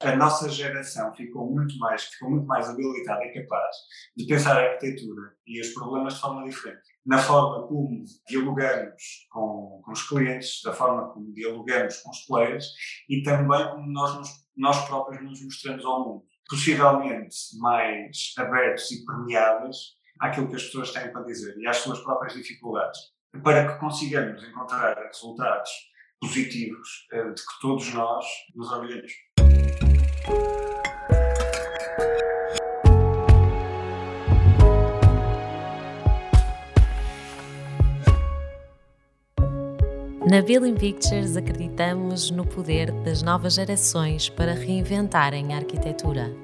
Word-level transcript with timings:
a 0.00 0.14
nossa 0.14 0.48
geração 0.48 1.14
ficou 1.14 1.50
muito 1.50 1.78
mais, 1.78 2.04
ficou 2.04 2.30
muito 2.30 2.46
mais 2.46 2.68
habilitada 2.68 3.24
e 3.24 3.32
capaz 3.32 3.76
de 4.14 4.26
pensar 4.26 4.56
a 4.56 4.72
arquitetura 4.72 5.32
e 5.46 5.60
os 5.60 5.68
problemas 5.72 6.14
de 6.14 6.20
forma 6.20 6.44
diferente. 6.44 6.82
Na 7.04 7.18
forma 7.18 7.66
como 7.66 8.04
dialogamos 8.28 9.26
com, 9.30 9.80
com 9.82 9.92
os 9.92 10.06
clientes, 10.06 10.60
da 10.62 10.72
forma 10.72 11.08
como 11.12 11.32
dialogamos 11.32 11.98
com 11.98 12.10
os 12.10 12.26
players 12.26 12.66
e 13.08 13.22
também 13.22 13.70
como 13.70 13.86
nós, 13.86 14.28
nós 14.56 14.86
próprios 14.86 15.22
nos 15.22 15.42
mostramos 15.42 15.84
ao 15.84 16.04
mundo. 16.04 16.24
Possivelmente 16.48 17.36
mais 17.58 18.32
abertos 18.38 18.90
e 18.92 19.04
permeáveis 19.04 19.76
àquilo 20.20 20.48
que 20.48 20.56
as 20.56 20.64
pessoas 20.64 20.92
têm 20.92 21.10
para 21.10 21.24
dizer 21.24 21.56
e 21.58 21.66
às 21.66 21.78
suas 21.78 22.00
próprias 22.00 22.34
dificuldades, 22.34 22.98
para 23.42 23.72
que 23.72 23.80
consigamos 23.80 24.42
encontrar 24.44 24.96
resultados 24.96 25.70
positivos 26.20 27.06
eh, 27.12 27.30
de 27.30 27.42
que 27.42 27.60
todos 27.60 27.92
nós 27.92 28.24
nos 28.54 28.70
orgulhamos. 28.70 29.12
Na 40.28 40.42
Building 40.42 40.74
Pictures 40.74 41.36
acreditamos 41.36 42.32
no 42.32 42.44
poder 42.44 42.90
das 42.90 43.22
novas 43.22 43.54
gerações 43.54 44.28
para 44.28 44.54
reinventarem 44.54 45.54
a 45.54 45.58
arquitetura. 45.58 46.34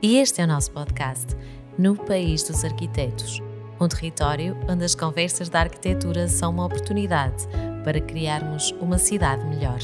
E 0.00 0.18
este 0.18 0.40
é 0.40 0.44
o 0.44 0.46
nosso 0.46 0.70
podcast, 0.70 1.36
No 1.76 1.96
País 1.96 2.44
dos 2.44 2.64
Arquitetos, 2.64 3.42
um 3.80 3.88
território 3.88 4.56
onde 4.68 4.84
as 4.84 4.94
conversas 4.94 5.48
da 5.48 5.58
arquitetura 5.60 6.28
são 6.28 6.52
uma 6.52 6.66
oportunidade 6.66 7.48
para 7.82 8.00
criarmos 8.00 8.70
uma 8.80 8.96
cidade 8.96 9.44
melhor. 9.44 9.80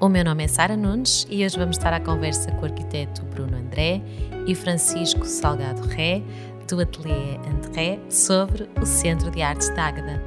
O 0.00 0.08
meu 0.08 0.24
nome 0.24 0.44
é 0.44 0.48
Sara 0.48 0.76
Nunes 0.76 1.26
e 1.28 1.44
hoje 1.44 1.58
vamos 1.58 1.76
estar 1.76 1.92
à 1.92 1.98
conversa 1.98 2.52
com 2.52 2.62
o 2.62 2.64
arquiteto 2.66 3.24
Bruno 3.24 3.56
André 3.56 4.00
e 4.46 4.54
Francisco 4.54 5.26
Salgado 5.26 5.82
Ré, 5.88 6.22
do 6.68 6.80
Atelier 6.80 7.40
André, 7.40 7.98
sobre 8.08 8.70
o 8.80 8.86
Centro 8.86 9.28
de 9.28 9.42
Artes 9.42 9.68
de 9.70 9.80
Águeda. 9.80 10.22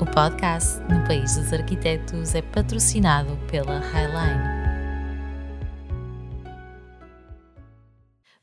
O 0.00 0.06
podcast 0.06 0.78
No 0.82 1.04
País 1.08 1.36
dos 1.36 1.52
Arquitetos 1.52 2.36
é 2.36 2.42
patrocinado 2.42 3.36
pela 3.50 3.80
Highline. 3.80 4.58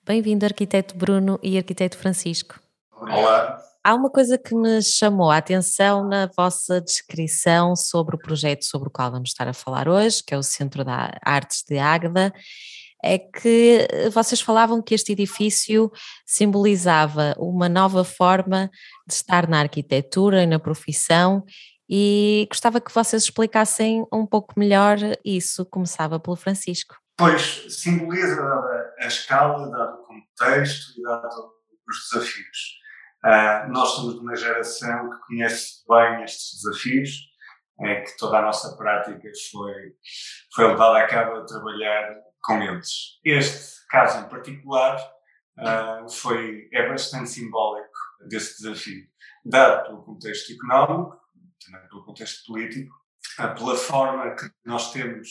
Bem-vindo, 0.06 0.44
arquiteto 0.44 0.98
Bruno 0.98 1.40
e 1.42 1.58
arquiteto 1.58 1.98
Francisco. 1.98 2.60
Olá. 2.92 3.64
Há 3.86 3.94
uma 3.94 4.10
coisa 4.10 4.36
que 4.36 4.56
me 4.56 4.82
chamou 4.82 5.30
a 5.30 5.38
atenção 5.38 6.10
na 6.10 6.28
vossa 6.36 6.82
descrição 6.82 7.76
sobre 7.76 8.16
o 8.16 8.18
projeto 8.18 8.66
sobre 8.66 8.88
o 8.88 8.92
qual 8.92 9.12
vamos 9.12 9.30
estar 9.30 9.48
a 9.48 9.54
falar 9.54 9.88
hoje, 9.88 10.24
que 10.26 10.34
é 10.34 10.38
o 10.40 10.42
Centro 10.42 10.84
da 10.84 11.16
Artes 11.24 11.64
de 11.70 11.78
Águeda, 11.78 12.34
é 13.04 13.20
que 13.20 13.88
vocês 14.12 14.42
falavam 14.42 14.82
que 14.82 14.96
este 14.96 15.12
edifício 15.12 15.92
simbolizava 16.26 17.36
uma 17.38 17.70
nova 17.70 18.04
forma 18.04 18.72
de 19.08 19.14
estar 19.14 19.48
na 19.48 19.60
arquitetura 19.60 20.42
e 20.42 20.48
na 20.48 20.58
profissão 20.58 21.46
e 21.88 22.48
gostava 22.50 22.82
que 22.82 22.92
vocês 22.92 23.22
explicassem 23.22 24.04
um 24.12 24.26
pouco 24.26 24.60
melhor 24.60 24.98
isso. 25.24 25.64
Começava 25.64 26.20
pelo 26.20 26.36
Francisco. 26.36 26.96
Pois, 27.16 27.68
simboliza 27.70 28.42
a 29.00 29.06
escala, 29.06 29.70
dado 29.70 30.00
o 30.00 30.08
contexto 30.08 31.00
e 31.00 31.04
dado 31.04 31.28
os 31.88 32.10
desafios. 32.10 32.84
Uh, 33.26 33.72
nós 33.72 33.90
somos 33.90 34.14
de 34.14 34.20
uma 34.20 34.36
geração 34.36 35.10
que 35.10 35.20
conhece 35.28 35.84
bem 35.90 36.24
estes 36.24 36.62
desafios, 36.62 37.10
é 37.82 38.02
que 38.02 38.16
toda 38.18 38.38
a 38.38 38.42
nossa 38.44 38.78
prática 38.78 39.28
foi, 39.52 39.94
foi 40.54 40.68
levada 40.68 41.00
a 41.00 41.08
cabo 41.08 41.38
a 41.38 41.46
trabalhar 41.46 42.16
com 42.44 42.62
eles. 42.62 43.20
Este 43.26 43.86
caso 43.90 44.20
em 44.20 44.30
particular 44.30 44.98
uh, 45.60 46.10
foi, 46.10 46.70
é 46.72 46.88
bastante 46.88 47.30
simbólico 47.30 47.90
desse 48.28 48.62
desafio, 48.62 49.06
dado 49.44 49.88
pelo 49.88 50.04
contexto 50.04 50.54
económico, 50.54 51.20
também 51.66 51.88
pelo 51.90 52.06
contexto 52.06 52.46
político, 52.46 52.94
uh, 53.40 53.56
pela 53.56 53.76
forma 53.76 54.36
que 54.36 54.50
nós 54.64 54.94
temos 54.94 55.30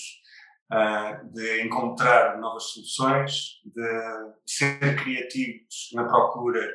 uh, 0.73 1.33
de 1.33 1.63
encontrar 1.63 2.39
novas 2.39 2.65
soluções, 2.65 3.61
de 3.65 4.33
ser 4.47 4.97
criativos 4.97 5.91
na 5.95 6.05
procura 6.05 6.69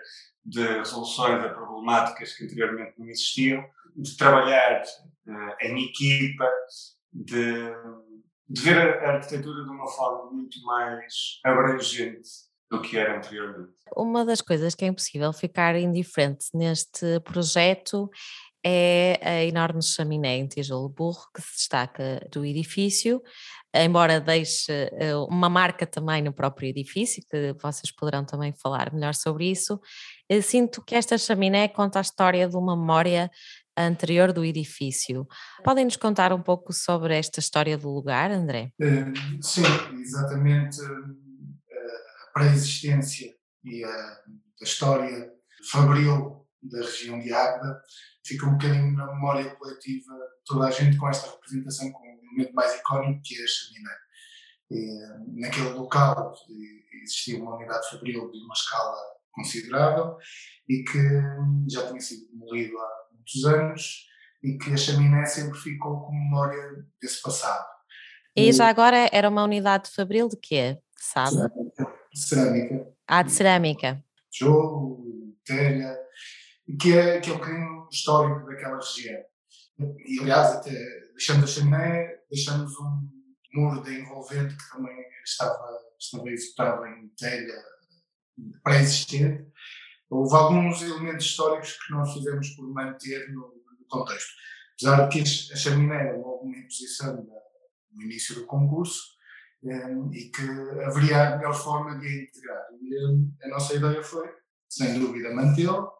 de 0.50 0.66
resoluções 0.80 1.44
a 1.44 1.50
problemáticas 1.50 2.34
que 2.34 2.44
anteriormente 2.44 2.94
não 2.98 3.08
existiam, 3.08 3.64
de 3.96 4.18
trabalhar 4.18 4.82
uh, 4.82 5.56
em 5.62 5.86
equipa, 5.86 6.50
de, 7.14 7.72
de 8.48 8.62
ver 8.62 9.04
a 9.04 9.16
arquitetura 9.16 9.64
de 9.64 9.70
uma 9.70 9.88
forma 9.88 10.32
muito 10.32 10.62
mais 10.64 11.40
abrangente 11.44 12.30
do 12.70 12.82
que 12.82 12.98
era 12.98 13.18
anteriormente. 13.18 13.74
Uma 13.96 14.24
das 14.24 14.42
coisas 14.42 14.76
que 14.76 14.86
é 14.86 14.88
impossível 14.88 15.34
ficar 15.34 15.76
indiferente 15.76 16.46
neste 16.54 17.20
projeto 17.22 18.10
é 18.66 19.20
a 19.22 19.44
enorme 19.46 19.82
chaminé 19.82 20.38
em 20.38 20.48
tijolo 20.48 20.90
burro 20.90 21.28
que 21.34 21.42
se 21.42 21.56
destaca 21.58 22.28
do 22.32 22.46
edifício, 22.46 23.22
embora 23.74 24.20
deixe 24.20 24.72
eh, 24.72 25.16
uma 25.30 25.50
marca 25.50 25.86
também 25.86 26.22
no 26.22 26.34
próprio 26.34 26.70
edifício, 26.70 27.24
que 27.30 27.54
vocês 27.62 27.92
poderão 27.92 28.26
também 28.26 28.54
falar 28.54 28.94
melhor 28.94 29.14
sobre 29.14 29.50
isso. 29.50 29.80
Eu 30.28 30.42
sinto 30.42 30.84
que 30.84 30.96
esta 30.96 31.18
chaminé 31.18 31.68
conta 31.68 32.00
a 32.00 32.02
história 32.02 32.48
de 32.48 32.56
uma 32.56 32.76
memória 32.76 33.32
anterior 33.78 34.34
do 34.34 34.44
edifício. 34.44 35.26
Podem 35.64 35.86
nos 35.86 35.96
contar 35.96 36.34
um 36.34 36.42
pouco 36.42 36.74
sobre 36.74 37.18
esta 37.18 37.40
história 37.40 37.78
do 37.78 37.90
lugar, 37.90 38.30
André? 38.30 38.72
Eh, 38.82 39.06
sim, 39.42 39.64
exatamente 40.02 40.82
eh, 40.82 42.28
a 42.28 42.32
pré-existência 42.34 43.34
e 43.64 43.86
a 43.86 44.20
história 44.62 45.32
fabril 45.72 46.46
da 46.62 46.80
região 46.80 47.20
de 47.20 47.34
Águeda 47.34 47.82
fica 48.26 48.46
um 48.46 48.52
bocadinho 48.52 48.94
na 48.94 49.08
memória 49.14 49.56
coletiva 49.56 50.14
toda 50.46 50.68
a 50.68 50.72
gente 50.72 50.98
com 50.98 51.10
esta 51.10 51.32
representação, 51.32 51.92
com 51.92 52.00
o 52.00 52.06
elemento 52.06 52.54
mais 52.54 52.76
icónico 52.80 53.22
que 53.24 53.40
é 53.40 53.44
a 53.44 53.48
chaminé. 53.48 53.96
E, 54.72 55.42
naquele 55.42 55.70
local 55.70 56.34
existia 57.04 57.42
uma 57.42 57.56
unidade 57.56 57.90
fabril 57.90 58.30
de 58.32 58.38
uma 58.40 58.54
escala 58.54 58.96
considerável 59.32 60.18
e 60.68 60.84
que 60.84 61.72
já 61.72 61.88
tinha 61.88 62.00
sido 62.00 62.30
demolido 62.32 62.78
há 62.78 62.90
muitos 63.14 63.46
anos 63.46 64.06
e 64.44 64.58
que 64.58 64.74
a 64.74 64.78
chaminé 64.78 65.26
sempre 65.26 65.58
ficou 65.58 66.02
com 66.02 66.14
memória 66.14 66.86
desse 67.02 67.22
passado. 67.22 67.66
E 68.36 68.52
já 68.54 68.70
agora 68.70 69.10
era 69.12 69.28
uma 69.28 69.44
unidade 69.44 69.90
fabril 69.90 70.30
de 70.30 70.38
quê? 70.38 70.78
Sabe? 70.96 71.36
Cerâmica. 72.14 72.94
Ah, 73.08 73.24
de 73.24 73.32
cerâmica. 73.32 74.04
Tijolo, 74.30 75.36
telha, 75.44 75.98
que 76.78 76.98
é, 76.98 77.20
que 77.20 77.30
é 77.30 77.34
um 77.34 77.38
bocadinho 77.38 77.88
histórico 77.92 78.46
daquela 78.46 78.78
região. 78.78 79.24
E, 80.06 80.20
aliás, 80.22 80.56
até 80.56 80.72
deixando 81.12 81.44
a 81.44 81.48
chaminé, 81.48 82.20
deixamos 82.30 82.72
um 82.80 83.10
muro 83.54 83.84
de 83.84 84.00
envolvente 84.00 84.56
que 84.56 84.70
também 84.72 84.96
estava, 85.24 85.80
estava 85.98 86.30
executado 86.30 86.86
em 86.86 87.08
telha 87.18 87.64
pré-existente. 88.64 89.48
Houve 90.10 90.36
alguns 90.36 90.82
elementos 90.82 91.26
históricos 91.26 91.78
que 91.86 91.94
nós 91.94 92.14
fizemos 92.14 92.50
por 92.52 92.74
manter 92.74 93.30
no, 93.30 93.42
no 93.80 93.86
contexto. 93.88 94.32
Apesar 94.74 95.08
de 95.08 95.10
que 95.10 95.54
a 95.54 95.56
chaminé 95.56 96.08
era 96.08 96.18
uma 96.18 96.58
imposição 96.58 97.28
no 97.92 98.02
início 98.02 98.36
do 98.36 98.46
concurso 98.46 99.02
um, 99.64 100.12
eh, 100.14 100.18
e 100.18 100.32
que 100.32 100.42
haveria 100.86 101.34
a 101.34 101.38
melhor 101.38 101.54
forma 101.54 102.00
de 102.00 102.08
a 102.08 102.24
integrar. 102.24 102.64
E 102.82 102.96
eh, 102.96 103.46
a 103.46 103.50
nossa 103.50 103.74
ideia 103.74 104.02
foi 104.02 104.28
sem 104.70 105.00
dúvida, 105.00 105.34
mantê-lo 105.34 105.92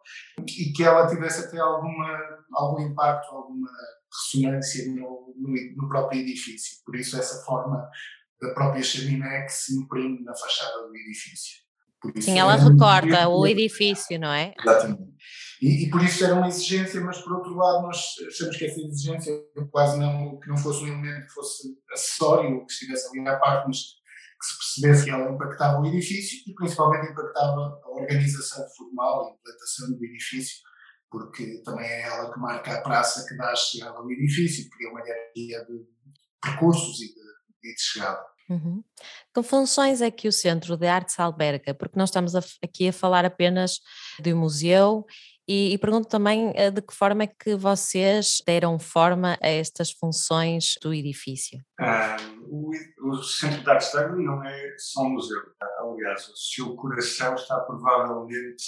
e 0.46 0.72
que 0.72 0.82
ela 0.82 1.08
tivesse 1.08 1.46
até 1.46 1.58
alguma, 1.58 2.18
algum 2.52 2.80
impacto, 2.82 3.34
alguma 3.34 3.68
ressonância 4.12 4.86
no, 4.92 5.34
no, 5.36 5.54
no, 5.76 5.88
próprio 5.88 6.20
edifício. 6.20 6.78
Por 6.84 6.96
isso, 6.96 7.18
essa 7.18 7.44
forma 7.44 7.88
da 8.40 8.54
própria 8.54 8.82
chaminé 8.82 9.42
que 9.42 9.52
se 9.52 9.76
imprime 9.76 10.22
na 10.22 10.34
fachada 10.34 10.86
do 10.86 10.96
edifício. 10.96 11.60
Sim, 12.18 12.38
ela 12.38 12.56
recorda 12.56 13.28
o 13.28 13.46
edifício, 13.46 14.18
não 14.18 14.32
é? 14.32 14.54
Exatamente. 14.58 15.10
E, 15.60 15.84
e, 15.84 15.90
por 15.90 16.02
isso 16.02 16.24
era 16.24 16.34
uma 16.34 16.48
exigência, 16.48 16.98
mas 17.02 17.18
por 17.18 17.34
outro 17.34 17.54
lado 17.54 17.82
nós 17.82 18.14
achamos 18.26 18.56
que 18.56 18.64
essa 18.64 18.80
exigência 18.80 19.34
quase 19.70 19.98
não, 19.98 20.38
que 20.40 20.48
não 20.48 20.56
fosse 20.56 20.82
um 20.84 20.88
elemento 20.88 21.26
que 21.26 21.32
fosse 21.34 21.68
acessório, 21.92 22.64
que 22.64 22.72
estivesse 22.72 23.08
ali 23.08 23.28
à 23.28 23.36
parte, 23.36 23.66
mas 23.66 23.99
que 24.40 24.46
se 24.46 24.56
percebesse 24.56 25.04
que 25.04 25.10
ela 25.10 25.30
impactava 25.30 25.80
o 25.80 25.86
edifício 25.86 26.38
e 26.46 26.54
principalmente 26.54 27.12
impactava 27.12 27.80
a 27.84 27.90
organização 27.90 28.66
formal, 28.76 29.26
a 29.26 29.34
implantação 29.34 29.90
do 29.90 30.04
edifício, 30.04 30.56
porque 31.10 31.62
também 31.62 31.86
é 31.86 32.02
ela 32.02 32.32
que 32.32 32.40
marca 32.40 32.72
a 32.72 32.80
praça 32.80 33.26
que 33.28 33.36
dá 33.36 33.50
a 33.50 33.56
chegada 33.56 33.98
ao 33.98 34.10
edifício, 34.10 34.70
cria 34.70 34.90
uma 34.90 35.00
hierarquia 35.00 35.64
de 35.66 35.86
percursos 36.40 37.00
e 37.00 37.08
de, 37.08 37.70
e 37.70 37.74
de 37.74 37.80
chegada. 37.80 38.24
Uhum. 38.48 38.82
Que 39.32 39.42
funções 39.44 40.00
é 40.00 40.10
que 40.10 40.26
o 40.26 40.32
Centro 40.32 40.76
de 40.76 40.88
Artes 40.88 41.20
alberga? 41.20 41.72
Porque 41.72 41.96
nós 41.96 42.08
estamos 42.08 42.34
aqui 42.34 42.88
a 42.88 42.92
falar 42.92 43.24
apenas 43.24 43.78
do 44.18 44.34
museu 44.36 45.06
E, 45.52 45.74
e, 45.74 45.78
pergunto 45.78 46.08
também 46.08 46.52
eh, 46.54 46.70
de 46.70 46.80
que 46.80 46.94
forma 46.94 47.24
é 47.24 47.26
que 47.26 47.56
vocês 47.56 48.40
deram 48.46 48.78
forma 48.78 49.36
a 49.42 49.48
estas 49.48 49.90
funções 49.90 50.78
do 50.80 50.94
edifício? 50.94 51.58
o, 52.46 52.70
o, 53.08 53.16
Centro 53.24 53.60
de 53.60 53.68
Arte 53.68 53.92
não 54.16 54.44
é 54.44 54.74
só 54.78 55.02
um 55.02 55.10
museu. 55.10 55.40
Aliás, 55.80 56.28
o 56.28 56.36
seu 56.36 56.76
coração 56.76 57.34
está 57.34 57.58
provavelmente 57.62 58.62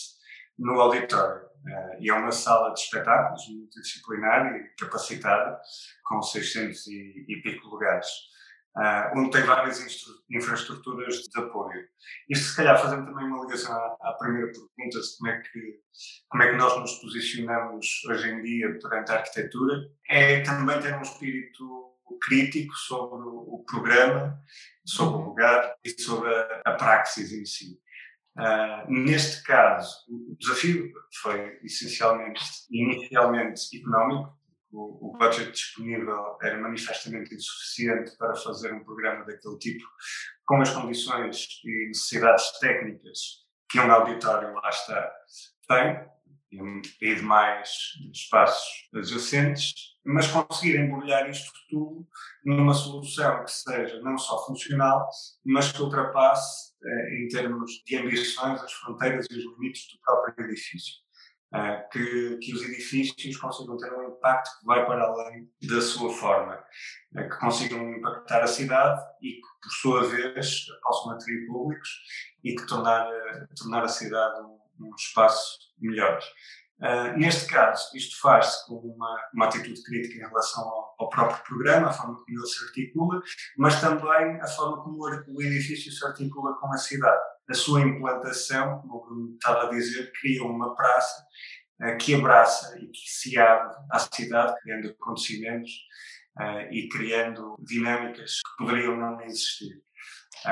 no 0.58 0.80
auditório. 0.80 1.42
Uh, 1.42 2.02
e 2.02 2.10
é 2.10 2.14
uma 2.14 2.32
sala 2.32 2.74
de 2.74 2.80
espetáculos 2.80 3.46
multidisciplinar 3.48 4.52
e 4.56 4.74
capacitada, 4.76 5.60
com 6.04 6.20
600 6.20 6.84
e, 6.88 7.26
e 7.28 7.42
pico 7.42 7.68
lugares 7.68 8.08
uh, 8.76 9.18
onde 9.18 9.30
tem 9.30 9.42
várias 9.42 9.80
infraestruturas 10.30 11.16
de 11.16 11.40
apoio. 11.40 11.86
Isto, 12.28 12.50
se 12.50 12.56
calhar, 12.56 12.80
fazendo 12.80 13.06
também 13.06 13.26
uma 13.26 13.44
ligação 13.44 13.74
à, 13.74 13.96
à, 14.00 14.12
primeira 14.14 14.48
pergunta 14.48 15.00
de 15.00 15.16
como 15.18 15.30
é, 15.30 15.40
que, 15.40 15.80
como 16.28 16.42
é 16.42 16.50
que 16.50 16.56
nós 16.56 16.80
nos 16.80 16.94
posicionamos 17.00 17.86
hoje 18.08 18.30
em 18.30 18.42
dia 18.42 18.78
perante 18.80 19.12
a 19.12 19.16
arquitetura, 19.16 19.90
é 20.08 20.40
também 20.40 20.80
ter 20.80 20.94
um 20.94 21.02
espírito 21.02 21.92
crítico 22.20 22.74
sobre 22.74 23.26
o, 23.26 23.64
programa, 23.66 24.38
sobre 24.84 25.16
o 25.16 25.24
lugar 25.26 25.74
e 25.84 25.90
sobre 26.00 26.32
a, 26.32 26.62
a 26.66 26.72
praxis 26.72 27.32
em 27.32 27.44
si. 27.44 27.80
Uh, 28.38 28.90
neste 28.90 29.42
caso, 29.42 29.94
o 30.08 30.36
desafio 30.38 30.90
foi 31.20 31.58
essencialmente, 31.62 32.40
inicialmente 32.70 33.76
económico, 33.78 34.34
o, 34.72 35.16
budget 35.18 35.52
disponível 35.52 36.38
era 36.42 36.60
manifestamente 36.60 37.34
insuficiente 37.34 38.16
para 38.16 38.34
fazer 38.36 38.72
um 38.72 38.82
programa 38.82 39.24
daquele 39.24 39.58
tipo, 39.58 39.84
com 40.46 40.60
as 40.60 40.70
condições 40.70 41.46
e 41.64 41.88
necessidades 41.88 42.58
técnicas 42.58 43.18
que 43.68 43.78
um 43.78 43.90
auditório 43.90 44.52
lá 44.52 44.68
está 44.68 45.12
tem, 45.68 46.12
e 47.00 47.14
demais 47.14 47.70
espaços 48.12 48.88
adjacentes, 48.94 49.72
mas 50.04 50.26
conseguir 50.26 50.78
embrulhar 50.78 51.28
isto 51.30 51.50
tudo 51.70 52.06
numa 52.44 52.74
solução 52.74 53.44
que 53.44 53.50
seja 53.50 54.00
não 54.02 54.18
só 54.18 54.44
funcional, 54.44 55.08
mas 55.44 55.72
que 55.72 55.80
ultrapasse, 55.80 56.72
eh, 56.84 57.22
em 57.22 57.28
termos 57.28 57.70
de 57.86 57.96
ambições, 57.96 58.60
as 58.60 58.72
fronteiras 58.72 59.26
e 59.30 59.38
os 59.38 59.44
limites 59.44 59.86
do 59.92 60.00
próprio 60.00 60.46
edifício. 60.46 61.01
Uh, 61.52 61.86
que, 61.90 62.38
que, 62.38 62.54
os 62.54 62.62
edifícios 62.62 63.36
consigam 63.36 63.76
ter 63.76 63.92
um 63.92 64.08
impacto 64.08 64.58
que 64.58 64.64
vai 64.64 64.86
para 64.86 65.04
além 65.04 65.46
da 65.68 65.82
sua 65.82 66.10
forma, 66.10 66.54
uh, 66.54 67.28
que 67.28 67.38
consigam 67.40 67.92
impactar 67.92 68.42
a 68.42 68.46
cidade 68.46 69.02
e 69.20 69.32
que, 69.32 69.48
por 69.62 69.70
sua 69.70 70.08
vez, 70.08 70.64
possam 70.82 71.12
atrair 71.12 71.46
públicos 71.46 71.90
e 72.42 72.54
que 72.54 72.66
tornar, 72.66 73.06
uh, 73.06 73.48
tornar 73.54 73.84
a 73.84 73.88
cidade 73.88 74.40
um, 74.40 74.58
um 74.80 74.94
espaço 74.94 75.58
melhor. 75.78 76.18
neste 77.18 77.46
caso, 77.52 77.94
isto 77.94 78.18
faz-se 78.18 78.66
com 78.66 78.76
uma, 78.76 79.30
uma 79.34 79.44
atitude 79.44 79.82
crítica 79.82 80.24
em 80.24 80.28
relação 80.28 80.64
ao, 80.64 80.94
ao, 81.00 81.10
próprio 81.10 81.44
programa, 81.44 81.88
a 81.88 81.92
forma 81.92 82.14
como 82.14 82.38
ele 82.38 82.46
se 82.46 82.64
articula, 82.64 83.20
mas 83.58 83.78
também 83.78 84.40
a 84.40 84.46
forma 84.46 84.82
como 84.82 85.04
o 85.04 85.42
edifício 85.42 85.92
se 85.92 86.02
articula 86.06 86.54
com 86.54 86.72
a 86.72 86.78
cidade 86.78 87.31
a 87.48 87.54
sua 87.54 87.80
implantação, 87.80 88.80
como 88.80 88.96
o 88.96 89.04
Bruno 89.04 89.34
estava 89.34 89.66
a 89.66 89.70
dizer, 89.70 90.10
cria 90.20 90.42
uma 90.44 90.74
praça 90.74 91.26
uh, 91.82 91.96
que 91.98 92.14
abraça 92.14 92.78
e 92.78 92.86
que 92.86 93.00
se 93.06 93.38
abre 93.38 93.74
à 93.90 93.98
cidade, 93.98 94.54
criando 94.62 94.90
acontecimentos 94.90 95.70
uh, 96.40 96.72
e 96.72 96.88
criando 96.88 97.56
dinâmicas 97.60 98.36
que 98.36 98.64
poderiam 98.64 98.96
não 98.96 99.20
existir. 99.22 99.82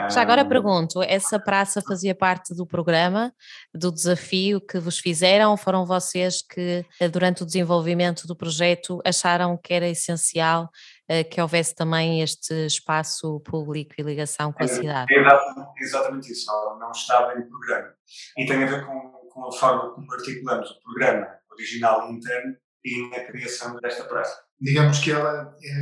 Já 0.09 0.23
agora 0.23 0.45
pergunto, 0.45 1.03
essa 1.03 1.39
praça 1.39 1.83
fazia 1.83 2.15
parte 2.15 2.55
do 2.55 2.65
programa, 2.65 3.33
do 3.75 3.91
desafio 3.91 4.61
que 4.61 4.79
vos 4.79 5.01
fizeram? 5.01 5.57
Foram 5.57 5.85
vocês 5.85 6.43
que, 6.43 6.85
eh, 7.01 7.09
durante 7.09 7.43
o 7.43 7.47
desenvolvimento 7.47 8.25
do 8.25 8.37
projeto, 8.37 9.01
acharam 9.05 9.57
que 9.57 9.75
era 9.75 9.89
essencial 9.89 10.71
que 11.25 11.41
houvesse 11.41 11.75
também 11.75 12.23
este 12.23 12.67
espaço 12.67 13.41
público 13.41 13.95
e 13.99 14.03
ligação 14.03 14.53
com 14.53 14.63
a 14.63 14.69
cidade? 14.69 15.13
É 15.13 15.83
exatamente 15.83 16.33
isso, 16.33 16.47
não 16.79 16.91
estava 16.91 17.39
em 17.39 17.49
programa. 17.49 17.93
E 18.39 18.47
tem 18.47 18.63
a 18.63 18.67
ver 18.67 18.87
com, 18.87 19.01
com 19.33 19.49
a 19.49 19.53
forma 19.53 19.95
como 19.95 20.13
articulamos 20.13 20.71
o 20.71 20.81
programa 20.83 21.27
original 21.53 22.11
interno 22.11 22.57
e 22.85 23.11
na 23.11 23.25
criação 23.25 23.77
desta 23.77 24.05
praça. 24.05 24.41
Digamos 24.61 24.99
que 24.99 25.11
ela 25.11 25.55
é 25.63 25.79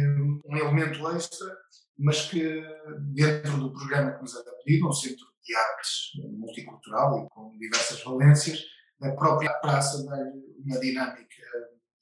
um 0.51 0.57
elemento 0.57 1.09
extra 1.11 1.57
mas 1.99 2.31
que 2.31 2.63
dentro 3.13 3.59
do 3.59 3.73
programa 3.73 4.13
que 4.13 4.23
nos 4.23 4.37
era 4.37 4.53
pedido, 4.65 4.89
um 4.89 4.93
centro 4.93 5.27
de 5.43 5.55
artes 5.57 6.11
multicultural 6.39 7.19
e 7.19 7.29
com 7.31 7.59
diversas 7.59 8.03
valências, 8.05 8.63
a 9.03 9.11
própria 9.13 9.53
praça 9.55 10.05
dá 10.05 10.17
uma 10.65 10.79
dinâmica 10.79 11.43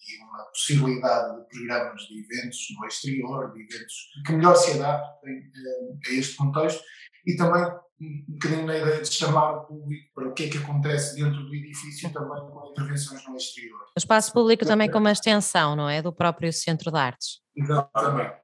e 0.08 0.23
uma 0.23 0.44
possibilidade 0.44 1.37
de 1.37 1.49
programas 1.49 2.03
de 2.03 2.20
eventos 2.20 2.67
no 2.79 2.87
exterior, 2.87 3.53
de 3.53 3.62
eventos 3.62 3.94
que 4.25 4.32
melhor 4.32 4.55
se 4.55 4.73
adaptem 4.73 5.32
eh, 5.32 6.11
a 6.11 6.12
este 6.12 6.37
contexto 6.37 6.82
e 7.26 7.37
também 7.37 7.64
um 8.00 8.25
bocadinho 8.29 8.67
na 8.67 8.76
ideia 8.76 9.00
de 9.00 9.11
chamar 9.11 9.53
o 9.53 9.67
público 9.67 10.12
para 10.14 10.29
o 10.29 10.35
que 10.35 10.44
é 10.44 10.49
que 10.50 10.58
acontece 10.58 11.17
dentro 11.17 11.43
do 11.43 11.55
edifício 11.55 12.12
também 12.12 12.38
com 12.50 12.70
intervenções 12.70 13.26
no 13.26 13.37
exterior. 13.37 13.81
O 13.97 13.99
espaço 13.99 14.32
público 14.32 14.67
também 14.67 14.91
como 14.91 15.06
uma 15.06 15.12
extensão, 15.12 15.75
não 15.75 15.88
é? 15.88 16.03
Do 16.03 16.12
próprio 16.12 16.52
Centro 16.52 16.91
de 16.91 16.99
Artes. 16.99 17.41
Exatamente. 17.56 18.37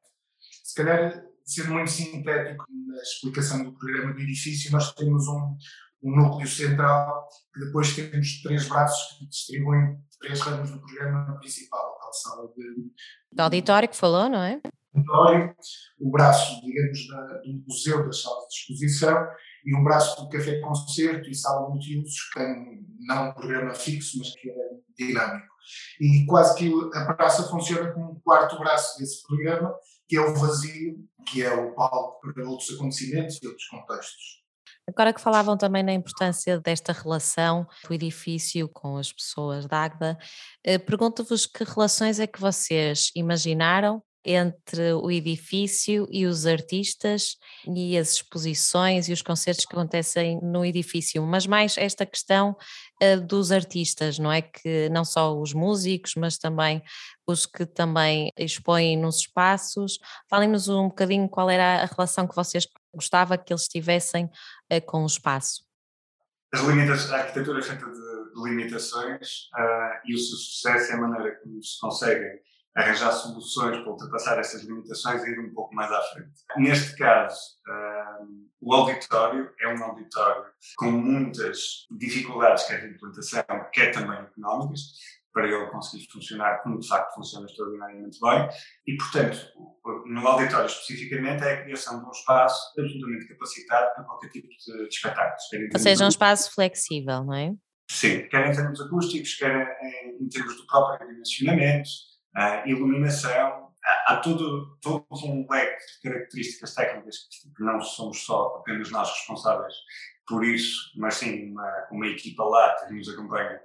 Se 0.64 0.74
calhar 0.74 1.22
sendo 1.44 1.74
muito 1.74 1.90
sintético 1.90 2.64
na 2.86 3.02
explicação 3.02 3.64
do 3.64 3.72
programa 3.74 4.14
do 4.14 4.20
edifício, 4.20 4.72
nós 4.72 4.92
temos 4.94 5.26
um, 5.28 5.56
um 6.02 6.16
núcleo 6.16 6.48
central 6.48 7.28
que 7.54 7.60
depois 7.64 7.94
temos 7.94 8.42
três 8.42 8.68
braços 8.68 9.18
que 9.18 9.26
distribuem 9.28 9.98
três 10.22 10.40
ramos 10.40 10.70
do 10.70 10.80
programa 10.80 11.36
principal, 11.38 11.96
a 11.96 12.00
tal 12.00 12.12
sala 12.12 12.48
de... 12.56 12.92
Do 13.32 13.40
auditório 13.40 13.88
que 13.88 13.96
falou, 13.96 14.28
não 14.28 14.42
é? 14.42 14.60
Auditório, 14.94 15.54
o 16.00 16.10
braço, 16.10 16.60
digamos, 16.62 17.08
da, 17.08 17.38
do 17.38 17.64
museu 17.66 18.04
das 18.04 18.22
salas 18.22 18.44
de 18.48 18.54
exposição 18.54 19.26
e 19.64 19.76
um 19.76 19.82
braço 19.82 20.22
do 20.22 20.28
café-concerto 20.28 21.28
e 21.28 21.34
sala 21.34 21.68
multiusos, 21.68 22.14
que 22.32 22.38
tem 22.38 22.86
não 23.00 23.30
um 23.30 23.32
programa 23.34 23.74
fixo, 23.74 24.18
mas 24.18 24.34
que 24.34 24.50
é 24.50 24.54
dinâmico. 24.96 25.52
E 26.00 26.26
quase 26.26 26.56
que 26.56 26.72
a 26.94 27.14
praça 27.14 27.48
funciona 27.48 27.92
como 27.92 28.12
um 28.12 28.20
quarto 28.20 28.58
braço 28.58 28.98
desse 28.98 29.22
programa, 29.26 29.74
que 30.08 30.16
é 30.16 30.20
o 30.20 30.34
vazio, 30.34 30.96
que 31.26 31.42
é 31.42 31.54
o 31.54 31.74
palco 31.74 32.20
para 32.20 32.48
outros 32.48 32.74
acontecimentos 32.74 33.38
e 33.42 33.46
outros 33.46 33.66
contextos. 33.68 34.41
Agora 34.88 35.12
que 35.12 35.20
falavam 35.20 35.56
também 35.56 35.82
na 35.82 35.92
importância 35.92 36.58
desta 36.60 36.92
relação 36.92 37.66
do 37.86 37.94
edifício 37.94 38.68
com 38.68 38.96
as 38.96 39.12
pessoas 39.12 39.66
da 39.66 39.84
Agda, 39.84 40.18
eh, 40.64 40.78
pergunto-vos 40.78 41.46
que 41.46 41.64
relações 41.64 42.18
é 42.18 42.26
que 42.26 42.40
vocês 42.40 43.10
imaginaram 43.14 44.02
entre 44.24 44.92
o 44.94 45.10
edifício 45.10 46.06
e 46.10 46.26
os 46.26 46.46
artistas 46.46 47.36
e 47.66 47.98
as 47.98 48.14
exposições 48.14 49.08
e 49.08 49.12
os 49.12 49.22
concertos 49.22 49.64
que 49.64 49.74
acontecem 49.74 50.40
no 50.40 50.64
edifício, 50.64 51.22
mas 51.26 51.46
mais 51.46 51.76
esta 51.76 52.06
questão 52.06 52.56
uh, 53.02 53.20
dos 53.20 53.50
artistas, 53.50 54.18
não 54.18 54.30
é? 54.30 54.42
Que 54.42 54.88
não 54.90 55.04
só 55.04 55.36
os 55.36 55.52
músicos, 55.52 56.14
mas 56.16 56.38
também 56.38 56.82
os 57.26 57.46
que 57.46 57.66
também 57.66 58.30
expõem 58.38 58.96
nos 58.96 59.18
espaços. 59.18 59.98
Falem-nos 60.30 60.68
um 60.68 60.84
bocadinho 60.88 61.28
qual 61.28 61.50
era 61.50 61.82
a 61.82 61.86
relação 61.86 62.26
que 62.26 62.36
vocês 62.36 62.66
gostavam 62.94 63.38
que 63.38 63.52
eles 63.52 63.68
tivessem 63.68 64.26
uh, 64.26 64.80
com 64.86 65.02
o 65.02 65.06
espaço. 65.06 65.64
A 66.54 67.16
arquitetura 67.16 67.60
é 67.60 67.62
feita 67.62 67.86
de 67.86 68.42
limitações 68.44 69.48
uh, 69.54 70.00
e 70.04 70.14
o 70.14 70.18
seu 70.18 70.36
sucesso 70.36 70.92
é 70.92 70.94
a 70.94 70.98
maneira 70.98 71.36
como 71.36 71.62
se 71.62 71.80
conseguem 71.80 72.40
arranjar 72.74 73.12
soluções 73.12 73.78
para 73.78 73.90
ultrapassar 73.90 74.38
essas 74.38 74.62
limitações 74.62 75.22
e 75.22 75.30
ir 75.30 75.38
um 75.38 75.52
pouco 75.52 75.74
mais 75.74 75.90
à 75.92 76.00
frente. 76.02 76.32
Neste 76.56 76.96
caso, 76.96 77.38
um, 77.68 78.48
o 78.60 78.74
auditório 78.74 79.52
é 79.60 79.68
um 79.74 79.84
auditório 79.84 80.46
com 80.76 80.90
muitas 80.90 81.86
dificuldades, 81.90 82.64
quer 82.64 82.80
de 82.80 82.94
implantação, 82.94 83.44
quer 83.72 83.92
também 83.92 84.18
económicas, 84.18 84.80
para 85.32 85.46
ele 85.46 85.66
conseguir 85.70 86.06
funcionar 86.10 86.62
como 86.62 86.78
de 86.78 86.86
facto 86.86 87.14
funciona 87.14 87.46
extraordinariamente 87.46 88.18
bem. 88.20 88.48
E, 88.86 88.96
portanto, 88.96 89.38
no 90.06 90.26
auditório 90.26 90.66
especificamente, 90.66 91.42
é 91.42 91.54
a 91.54 91.62
criação 91.62 92.00
de 92.00 92.06
um 92.06 92.10
espaço 92.10 92.72
absolutamente 92.78 93.28
capacitado 93.28 93.94
para 93.94 94.04
qualquer 94.04 94.28
tipo 94.28 94.48
de, 94.48 94.88
de 94.88 94.94
espetáculos. 94.94 95.42
Ou 95.74 95.80
seja, 95.80 96.04
um 96.04 96.08
espaço 96.08 96.54
flexível, 96.54 97.24
não 97.24 97.34
é? 97.34 97.52
Sim, 97.90 98.28
quer 98.28 98.48
em 98.48 98.54
termos 98.54 98.80
acústicos, 98.80 99.34
quer 99.34 99.76
em, 99.82 100.24
em 100.24 100.28
termos 100.28 100.56
do 100.56 100.66
próprio 100.66 101.08
dimensionamento, 101.08 101.88
iluminação, 102.66 103.70
há, 103.84 104.12
há 104.12 104.16
todo, 104.18 104.78
todo 104.80 105.04
um 105.24 105.46
leque 105.50 105.78
de 105.78 106.10
características 106.10 106.74
técnicas 106.74 107.16
que 107.56 107.64
não 107.64 107.80
somos 107.80 108.24
só 108.24 108.56
apenas 108.58 108.90
nós 108.90 109.10
responsáveis 109.10 109.74
por 110.26 110.44
isso, 110.44 110.92
mas 110.96 111.14
sim 111.14 111.50
uma, 111.50 111.88
uma 111.90 112.06
equipa 112.06 112.44
lá 112.44 112.74
que 112.76 112.94
nos 112.94 113.08
acompanha 113.08 113.60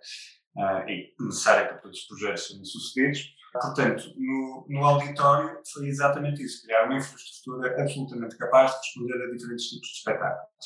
uh, 0.58 0.90
e 0.90 1.14
necessária 1.20 1.68
para 1.68 1.78
todos 1.78 2.00
os 2.00 2.06
projetos 2.06 2.48
serem 2.48 2.66
sucedidos. 2.66 3.38
Portanto, 3.54 4.14
no, 4.18 4.66
no, 4.70 4.86
auditório 4.86 5.60
foi 5.74 5.88
exatamente 5.88 6.44
isso, 6.44 6.64
criar 6.64 6.86
uma 6.86 6.98
infraestrutura 6.98 7.82
absolutamente 7.82 8.38
capaz 8.38 8.72
de 8.72 8.78
responder 8.78 9.24
a 9.24 9.32
diferentes 9.32 9.66
tipos 9.66 9.88
de 9.88 9.98
espetáculos. 9.98 10.66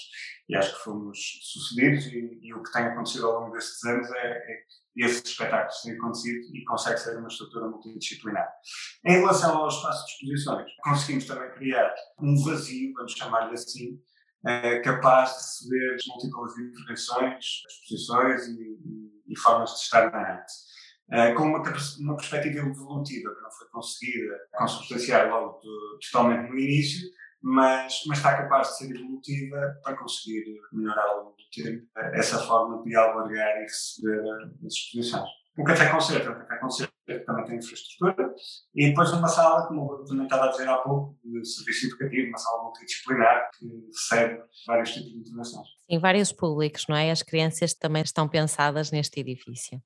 e 0.49 0.55
acho 0.55 0.75
que 0.75 0.83
fomos 0.83 1.19
sucedidos 1.43 2.07
e, 2.07 2.39
e, 2.41 2.53
o 2.53 2.63
que 2.63 2.71
tem 2.71 2.83
acontecido 2.83 3.27
ao 3.27 3.41
longo 3.41 3.53
destes 3.53 3.83
anos 3.85 4.09
é, 4.11 4.27
é 4.27 4.55
que 4.93 5.03
esses 5.03 5.23
espetáculos 5.23 5.81
têm 5.83 5.93
acontecido 5.93 6.55
e 6.55 6.63
consegue 6.65 6.97
ser 6.99 7.17
uma 7.17 7.27
estrutura 7.27 7.69
multidisciplinar. 7.69 8.49
Em 9.05 9.19
relação 9.19 9.57
ao 9.57 9.67
espaço 9.67 10.05
de 10.05 10.11
exposições, 10.13 10.71
conseguimos 10.83 11.25
também 11.25 11.51
criar 11.51 11.93
um 12.19 12.35
vazio, 12.43 12.93
vamos 12.93 13.13
chamar-lhe 13.13 13.53
assim, 13.53 14.01
é, 14.45 14.79
capaz 14.79 15.29
de 15.29 15.37
receber 15.37 15.97
múltiplas 16.07 16.57
intervenções, 16.57 17.45
exposições 17.69 18.47
e, 18.47 18.79
e, 19.31 19.39
formas 19.39 19.71
de 19.71 19.79
estar 19.79 20.11
na 20.11 20.17
arte. 20.17 20.53
É, 21.11 21.33
com 21.33 21.43
uma, 21.43 21.61
uma 21.99 22.15
perspectiva 22.15 22.59
evolutiva 22.59 23.35
que 23.35 23.41
não 23.41 23.51
foi 23.51 23.67
conseguida 23.69 24.37
consubstanciar 24.53 25.29
logo 25.29 25.59
de, 25.59 26.07
totalmente 26.07 26.49
no 26.49 26.57
início, 26.57 27.09
mas, 27.41 28.01
mas 28.07 28.19
está 28.19 28.37
capaz 28.37 28.69
de 28.69 28.77
ser 28.77 28.95
evolutiva 28.95 29.79
para 29.83 29.97
conseguir 29.97 30.45
melhorar 30.71 31.05
ao 31.07 31.17
longo 31.23 31.35
do 31.35 31.63
tempo 31.63 31.85
essa 32.13 32.39
forma 32.39 32.83
de 32.83 32.95
albergar 32.95 33.57
e 33.57 33.61
receber 33.63 34.21
as 34.65 34.73
exposições. 34.73 35.29
O 35.57 35.63
Café 35.63 35.89
Concerto, 35.89 36.29
o 36.29 36.35
Café 36.35 36.57
Concerto 36.59 36.90
também 37.19 37.45
tem 37.45 37.57
infraestrutura, 37.57 38.33
e 38.75 38.89
depois 38.89 39.11
uma 39.11 39.27
sala, 39.27 39.67
como 39.67 39.93
eu 39.93 40.05
também 40.05 40.23
estava 40.23 40.45
a 40.45 40.47
dizer 40.49 40.67
há 40.67 40.77
pouco, 40.77 41.17
de 41.23 41.45
serviço 41.45 41.87
educativo, 41.87 42.27
uma 42.29 42.37
sala 42.37 42.63
multidisciplinar 42.63 43.49
que 43.57 43.65
recebe 43.87 44.41
vários 44.65 44.91
tipos 44.91 45.11
de 45.11 45.17
intervenções. 45.19 45.67
Sim, 45.89 45.99
vários 45.99 46.31
públicos, 46.31 46.85
não 46.87 46.95
é? 46.95 47.11
As 47.11 47.21
crianças 47.21 47.73
também 47.73 48.03
estão 48.03 48.27
pensadas 48.27 48.91
neste 48.91 49.19
edifício. 49.19 49.81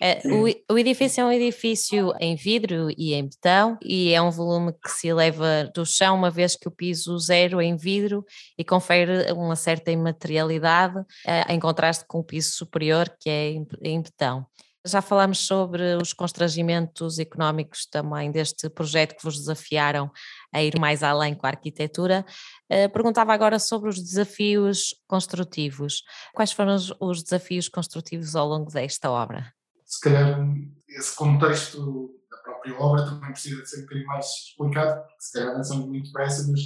Eh, 0.00 0.20
o, 0.26 0.74
o, 0.74 0.78
edifício 0.78 1.22
é 1.22 1.24
um 1.24 1.32
edifício 1.32 2.12
em 2.20 2.36
vidro 2.36 2.88
e 2.96 3.14
em 3.14 3.24
betão 3.24 3.76
e 3.82 4.12
é 4.12 4.22
um 4.22 4.30
volume 4.30 4.72
que 4.72 4.90
se 4.90 5.08
eleva 5.08 5.68
do 5.74 5.84
chão, 5.84 6.14
uma 6.14 6.30
vez 6.30 6.54
que 6.54 6.68
o 6.68 6.70
piso 6.70 7.18
zero 7.18 7.60
é 7.60 7.64
em 7.64 7.76
vidro 7.76 8.24
e 8.56 8.64
confere 8.64 9.32
uma 9.32 9.56
certa 9.56 9.90
imaterialidade, 9.90 11.04
eh, 11.26 11.52
em 11.52 11.58
contraste 11.58 12.04
com 12.06 12.20
o 12.20 12.24
piso 12.24 12.52
superior, 12.52 13.12
que 13.20 13.28
é 13.28 13.50
em, 13.50 13.66
em 13.82 14.00
betão. 14.00 14.46
Já 14.88 15.02
falámos 15.02 15.46
sobre 15.46 15.96
os 15.96 16.12
constrangimentos 16.12 17.18
económicos 17.18 17.86
também 17.86 18.30
deste 18.30 18.68
projeto 18.68 19.16
que 19.16 19.22
vos 19.22 19.38
desafiaram 19.38 20.10
a 20.52 20.62
ir 20.62 20.78
mais 20.78 21.02
além 21.02 21.34
com 21.34 21.46
a 21.46 21.50
arquitetura. 21.50 22.24
Uh, 22.70 22.90
perguntava 22.90 23.32
agora 23.32 23.58
sobre 23.58 23.88
os 23.90 24.02
desafios 24.02 24.94
construtivos. 25.06 26.02
Quais 26.34 26.52
foram 26.52 26.74
os, 26.74 26.92
os 27.00 27.22
desafios 27.22 27.68
construtivos 27.68 28.34
ao 28.34 28.48
longo 28.48 28.70
desta 28.70 29.10
obra? 29.10 29.52
se 29.88 30.00
calhar 30.02 30.38
esse 30.86 31.16
contexto 31.16 32.14
da 32.30 32.36
própria 32.38 32.78
obra 32.78 33.06
também 33.06 33.32
precisa 33.32 33.62
de 33.62 33.70
ser 33.70 33.78
um 33.78 33.82
bocadinho 33.82 34.06
mais 34.06 34.26
explicado, 34.26 35.00
porque 35.00 35.20
se 35.22 35.32
calhar 35.32 35.54
avançamos 35.54 35.86
muito 35.86 36.06
depressa, 36.06 36.46
mas 36.52 36.60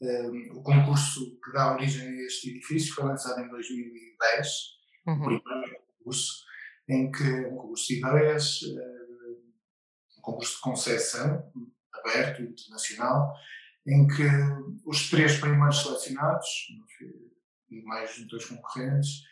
um, 0.00 0.06
ehm, 0.06 0.52
o 0.52 0.62
concurso 0.62 1.40
que 1.44 1.52
dá 1.52 1.74
origem 1.74 2.06
a 2.06 2.26
este 2.26 2.50
edifício 2.50 2.94
foi 2.94 3.04
lançado 3.04 3.40
em 3.40 3.48
2010, 3.48 4.48
uhum. 5.08 5.14
o 5.14 5.42
primeiro 5.42 5.76
concurso, 5.98 6.44
em 6.88 7.10
que 7.10 7.46
um 7.46 7.56
concurso 7.56 7.86
de 7.88 7.98
ideias, 7.98 8.60
ehm, 8.62 10.18
um 10.18 10.22
concurso 10.22 10.56
de 10.56 10.60
concessão, 10.60 11.52
aberto, 11.92 12.42
internacional, 12.42 13.32
em 13.86 14.06
que 14.06 14.28
os 14.84 15.10
três 15.10 15.38
primeiros 15.38 15.82
selecionados, 15.82 16.48
e 17.70 17.82
mais 17.82 18.26
dois 18.28 18.44
concorrentes, 18.44 19.22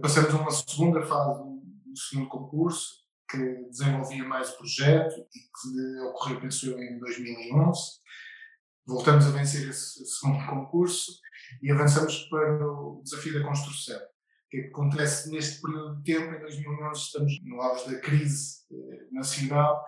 passamos 0.00 0.34
a 0.34 0.38
uma 0.38 0.50
segunda 0.50 1.02
fase, 1.02 1.40
no 1.40 1.96
segundo 1.96 2.28
concurso, 2.28 3.02
que 3.28 3.38
desenvolvia 3.70 4.24
mais 4.24 4.50
o 4.50 4.58
projeto 4.58 5.14
e 5.20 5.38
que 5.40 6.00
ocorreu, 6.08 6.40
penso 6.40 6.70
eu, 6.70 6.78
em 6.78 6.98
2011. 6.98 7.80
Voltamos 8.86 9.26
a 9.26 9.30
vencer 9.30 9.68
esse 9.68 10.04
segundo 10.04 10.44
concurso 10.46 11.12
e 11.62 11.70
avançamos 11.70 12.24
para 12.28 12.66
o 12.66 13.00
desafio 13.02 13.34
da 13.34 13.46
construção. 13.46 14.00
O 14.52 14.54
que, 14.54 14.62
que 14.64 14.68
acontece 14.68 15.30
neste 15.30 15.62
período 15.62 16.02
de 16.02 16.12
tempo, 16.12 16.34
em 16.34 16.40
2011, 16.40 17.00
estamos 17.00 17.32
no 17.42 17.62
auge 17.62 17.90
da 17.90 17.98
crise 18.00 18.56
eh, 18.70 19.06
nacional, 19.10 19.82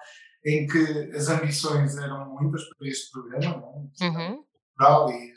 em 0.47 0.67
que 0.67 0.79
as 1.15 1.29
ambições 1.29 1.95
eram 1.99 2.31
muitas 2.31 2.63
para 2.71 2.89
este 2.89 3.11
programa, 3.13 3.61
não 3.61 3.91
é? 4.01 4.07
Uhum. 4.09 4.45
e, 5.11 5.35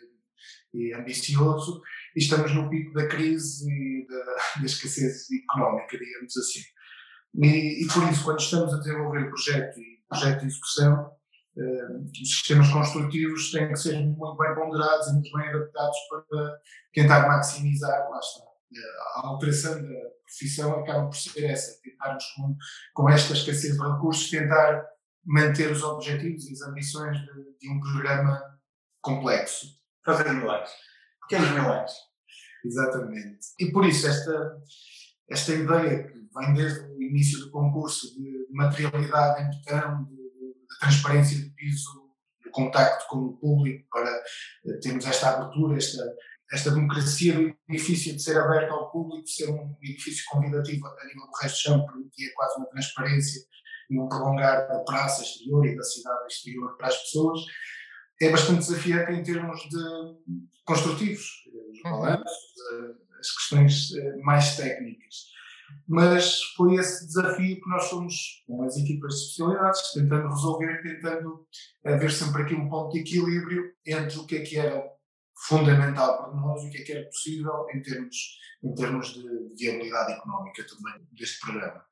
e 0.73 0.93
ambicioso, 0.93 1.81
e 2.15 2.19
estamos 2.19 2.55
no 2.55 2.69
pico 2.69 2.93
da 2.93 3.05
crise 3.07 3.69
e 3.69 4.07
da, 4.07 4.35
da 4.61 4.65
escassez 4.65 5.27
económica, 5.43 5.97
digamos 5.97 6.37
assim. 6.37 6.61
E, 7.35 7.83
e, 7.83 7.87
por 7.87 8.09
isso, 8.09 8.23
quando 8.23 8.39
estamos 8.39 8.73
a 8.73 8.77
desenvolver 8.77 9.23
o 9.23 9.29
projeto 9.29 9.77
e 9.77 10.03
projeto 10.07 10.39
de 10.39 10.47
execução, 10.47 11.11
eh, 11.57 11.87
os 12.21 12.29
sistemas 12.29 12.71
construtivos 12.71 13.51
têm 13.51 13.67
que 13.67 13.75
ser 13.75 13.99
muito 13.99 14.37
bem 14.37 14.55
ponderados 14.55 15.07
e 15.07 15.13
muito 15.15 15.31
bem 15.35 15.49
adaptados 15.49 15.97
para 16.09 16.59
tentar 16.93 17.27
maximizar, 17.27 18.09
lá 18.09 18.19
está. 18.19 18.46
A 19.15 19.27
alteração 19.27 19.81
da 19.81 19.99
profissão 20.25 20.79
acaba 20.79 21.05
por 21.07 21.15
ser 21.15 21.45
essa, 21.45 21.79
tentarmos 21.81 22.25
com, 22.35 22.57
com 22.93 23.09
esta 23.09 23.33
escassez 23.33 23.77
de 23.77 23.81
recursos, 23.81 24.29
tentar 24.29 24.85
manter 25.25 25.71
os 25.71 25.83
objetivos 25.83 26.49
e 26.49 26.53
as 26.53 26.61
ambições 26.61 27.17
de, 27.17 27.57
de 27.59 27.69
um 27.69 27.79
programa 27.79 28.41
complexo. 29.01 29.67
Fazer 30.05 30.31
milagres. 30.31 30.71
Pequenos 31.21 31.51
milagres. 31.51 31.93
Exatamente. 32.63 33.39
E 33.59 33.71
por 33.71 33.85
isso 33.85 34.07
esta, 34.07 34.57
esta 35.29 35.53
ideia 35.53 36.07
que 36.07 36.13
vem 36.13 36.53
desde 36.53 36.79
o 36.79 37.01
início 37.01 37.39
do 37.39 37.51
concurso 37.51 38.13
de 38.15 38.47
materialidade 38.51 39.43
em 39.43 39.49
betão, 39.49 40.05
de, 40.05 40.15
de 40.15 40.79
transparência 40.79 41.37
de 41.37 41.49
piso, 41.51 42.07
de 42.43 42.49
contacto 42.51 43.05
com 43.09 43.17
o 43.17 43.37
público 43.37 43.85
para 43.91 44.09
eh, 44.09 44.79
termos 44.81 45.05
esta 45.05 45.31
abertura, 45.31 45.77
esta, 45.77 46.03
esta 46.51 46.71
democracia 46.71 47.33
do 47.33 47.55
edifício 47.69 48.15
de 48.15 48.21
ser 48.21 48.37
aberto 48.37 48.71
ao 48.71 48.91
público, 48.91 49.27
ser 49.27 49.49
um 49.49 49.75
edifício 49.81 50.23
convidativo 50.29 50.87
a 50.87 51.05
nível 51.05 51.27
do 51.27 51.37
resto 51.41 51.55
do 51.55 51.61
chão, 51.61 51.85
permitia 51.85 52.31
quase 52.35 52.57
uma 52.57 52.67
transparência 52.67 53.41
e 53.89 53.99
um 53.99 54.07
prolongar 54.07 54.67
da 54.67 54.79
praça 54.79 55.23
exterior 55.23 55.65
e 55.65 55.75
da 55.75 55.83
cidade 55.83 56.27
exterior 56.27 56.77
para 56.77 56.87
as 56.87 56.97
pessoas 56.97 57.41
é 58.21 58.29
bastante 58.29 58.59
desafiante 58.59 59.11
em 59.11 59.23
termos 59.23 59.61
de 59.61 59.77
construtivos, 60.65 61.23
os 61.71 61.77
uhum. 61.85 61.91
balanços, 61.91 62.37
as 63.19 63.31
questões 63.31 63.93
eh, 63.95 64.15
mais 64.17 64.55
técnicas. 64.55 65.27
Mas 65.87 66.41
foi 66.55 66.75
esse 66.75 67.05
desafio 67.05 67.61
que 67.61 67.69
nós 67.69 67.89
fomos 67.89 68.43
com 68.47 68.63
as 68.63 68.77
equipas 68.77 69.13
de 69.13 69.21
especialidades, 69.21 69.93
tentando 69.93 70.29
resolver, 70.29 70.81
tentando 70.81 71.45
haver 71.85 72.11
sempre 72.11 72.41
aqui 72.41 72.55
um 72.55 72.69
ponto 72.69 72.93
de 72.93 72.99
equilíbrio 72.99 73.71
entre 73.85 74.17
o 74.17 74.25
que 74.25 74.37
é 74.37 74.41
que 74.41 74.57
era 74.57 74.83
fundamental 75.45 76.17
para 76.17 76.33
nós 76.33 76.63
o 76.63 76.69
que 76.69 76.77
é 76.77 76.83
que 76.83 76.91
era 76.91 77.05
possível 77.05 77.65
em 77.73 77.81
termos, 77.81 78.15
em 78.63 78.73
termos 78.73 79.13
de 79.13 79.23
viabilidade 79.57 80.13
económica 80.13 80.65
também 80.65 81.07
deste 81.11 81.39
programa. 81.39 81.83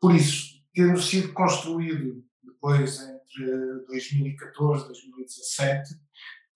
Por 0.00 0.14
isso, 0.14 0.54
tendo 0.72 1.00
sido 1.00 1.32
construído 1.32 2.24
depois 2.42 3.00
entre 3.00 3.84
2014 3.88 4.84
e 4.84 4.88
2017, 4.88 5.94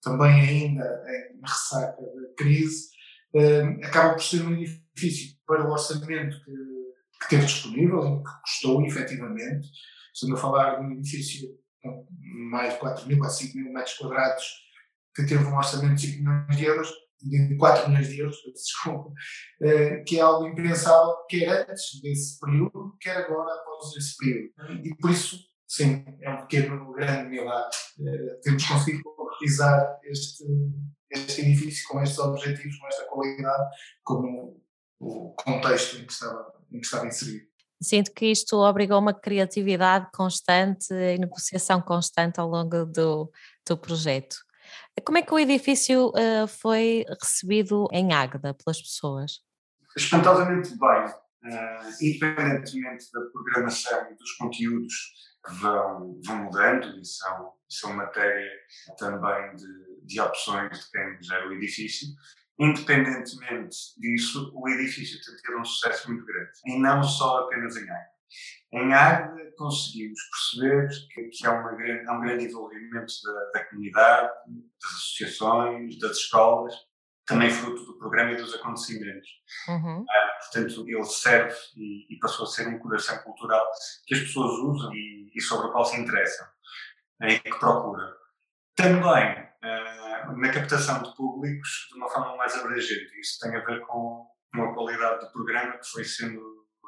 também 0.01 0.41
ainda 0.41 1.03
em 1.07 1.41
ressaca 1.41 2.01
da 2.01 2.33
crise, 2.37 2.89
eh, 3.35 3.63
acaba 3.83 4.13
por 4.13 4.23
ser 4.23 4.41
um 4.43 4.53
edifício 4.53 5.37
para 5.45 5.67
o 5.67 5.71
orçamento 5.71 6.43
que, 6.43 6.51
que 7.21 7.29
teve 7.29 7.45
disponível 7.45 7.99
e 7.99 8.23
que 8.23 8.41
custou 8.41 8.85
efetivamente. 8.85 9.67
Estamos 10.13 10.39
a 10.39 10.41
falar 10.41 10.75
de 10.75 10.85
um 10.85 10.91
edifício 10.93 11.49
com 11.81 12.07
mais 12.51 12.73
de 12.73 12.79
4 12.79 13.07
mil 13.07 13.23
a 13.23 13.29
5 13.29 13.57
mil 13.57 13.73
metros 13.73 13.97
quadrados 13.97 14.68
que 15.21 15.29
teve 15.29 15.43
um 15.43 15.55
orçamento 15.55 15.95
de 15.95 16.07
5 16.07 16.23
milhões 16.23 16.57
de 16.57 16.65
euros, 16.65 16.89
de 17.21 17.57
4 17.57 17.89
milhões 17.89 18.07
de 18.07 18.19
euros, 18.19 18.37
desculpa, 18.53 19.11
eh, 19.61 20.03
que 20.05 20.19
é 20.19 20.21
algo 20.21 20.47
impensável, 20.47 21.15
quer 21.27 21.69
antes 21.69 22.01
desse 22.01 22.39
período, 22.39 22.95
quer 22.99 23.17
agora 23.17 23.53
após 23.53 23.95
esse 23.95 24.15
período. 24.17 24.53
E 24.85 24.95
por 24.95 25.11
isso 25.11 25.37
sim, 25.69 26.03
é 26.21 26.29
um 26.29 26.41
pequeno, 26.41 26.91
grande 26.93 27.29
milagre. 27.29 27.77
Uh, 27.99 28.41
temos 28.41 28.65
conseguido 28.65 29.03
concretizar 29.03 29.99
este, 30.03 30.43
este 31.11 31.41
edifício 31.41 31.87
com 31.87 32.01
estes 32.01 32.17
objetivos, 32.17 32.77
com 32.77 32.87
esta 32.87 33.05
qualidade, 33.05 33.69
como 34.03 34.61
o 34.99 35.33
contexto 35.35 35.97
em 35.97 36.05
que 36.05 36.11
estava, 36.11 36.53
em 36.71 36.79
que 36.79 36.85
estava 36.85 37.07
inserido. 37.07 37.47
Sinto 37.81 38.11
que 38.11 38.25
isto 38.25 38.57
obrigou 38.57 38.99
uma 38.99 39.13
criatividade 39.13 40.09
constante 40.13 40.93
e 40.93 41.17
negociação 41.17 41.81
constante 41.81 42.39
ao 42.39 42.49
longo 42.49 42.85
do, 42.85 43.31
do 43.65 43.77
projeto. 43.77 44.35
Como 45.03 45.17
é 45.17 45.21
que 45.21 45.33
o 45.33 45.39
edifício 45.39 46.09
uh, 46.09 46.47
foi 46.47 47.05
recebido 47.21 47.87
em 47.91 48.13
Águeda 48.13 48.53
pelas 48.53 48.81
pessoas? 48.81 49.41
Espantosamente 49.97 50.69
bem, 50.69 51.05
uh, 51.05 51.89
independentemente 52.01 53.05
da 53.11 53.21
programação 53.31 54.11
e 54.11 54.15
dos 54.15 54.31
conteúdos 54.33 54.93
que 55.45 55.53
vão, 55.55 56.19
vão 56.25 56.37
mudando 56.45 56.99
e 56.99 57.05
são, 57.05 57.53
são 57.67 57.93
matéria 57.93 58.51
também 58.97 59.55
de, 59.55 60.05
de 60.05 60.21
opções 60.21 60.77
de 60.77 60.91
quem 60.91 61.23
gera 61.23 61.47
o 61.47 61.53
edifício. 61.53 62.07
Independentemente 62.59 63.77
disso, 63.97 64.51
o 64.53 64.67
edifício 64.67 65.19
tem 65.23 65.35
tido 65.37 65.59
um 65.59 65.63
sucesso 65.63 66.11
muito 66.11 66.25
grande. 66.25 66.51
E 66.65 66.77
não 66.77 67.01
só 67.01 67.45
apenas 67.45 67.77
em 67.77 67.83
Águeda. 67.83 68.18
Em 68.71 68.93
Águeda 68.93 69.51
conseguimos 69.57 70.19
perceber 70.29 70.89
que, 71.13 71.23
que 71.29 71.47
há, 71.47 71.51
uma 71.51 71.71
há 71.71 72.17
um 72.17 72.21
grande 72.21 72.45
envolvimento 72.45 73.13
da, 73.23 73.59
da 73.59 73.65
comunidade, 73.65 74.29
das 74.47 74.91
associações, 74.93 75.99
das 75.99 76.17
escolas, 76.17 76.73
também 77.25 77.49
fruto 77.49 77.85
do 77.85 77.97
programa 77.99 78.31
e 78.31 78.37
dos 78.37 78.55
acontecimentos. 78.55 79.29
Uhum. 79.67 80.05
Ah, 80.09 80.37
portanto, 80.39 80.85
ele 80.87 81.05
serve 81.05 81.55
e, 81.75 82.15
e, 82.15 82.19
passou 82.19 82.45
a 82.45 82.49
ser 82.49 82.67
um 82.67 82.79
coração 82.79 83.17
cultural 83.19 83.65
que 84.07 84.15
as 84.15 84.21
pessoas 84.21 84.51
usam 84.59 84.93
e, 84.93 85.31
e 85.35 85.41
sobre 85.41 85.67
o 85.67 85.71
qual 85.71 85.85
se 85.85 85.99
interessam 85.99 86.47
e 87.21 87.39
que 87.39 87.49
procuram. 87.49 88.11
Também 88.75 89.49
uh, 89.63 90.37
na 90.37 90.51
captação 90.51 91.03
de 91.03 91.15
públicos 91.15 91.87
de 91.91 91.97
uma 91.97 92.09
forma 92.09 92.35
mais 92.37 92.55
abrangente. 92.55 93.19
Isso 93.19 93.39
tem 93.39 93.55
a 93.55 93.63
ver 93.63 93.81
com, 93.81 94.25
com 94.53 94.63
a 94.63 94.73
qualidade 94.73 95.25
do 95.25 95.31
programa 95.31 95.77
que 95.77 95.87
foi 95.87 96.03
sendo 96.03 96.41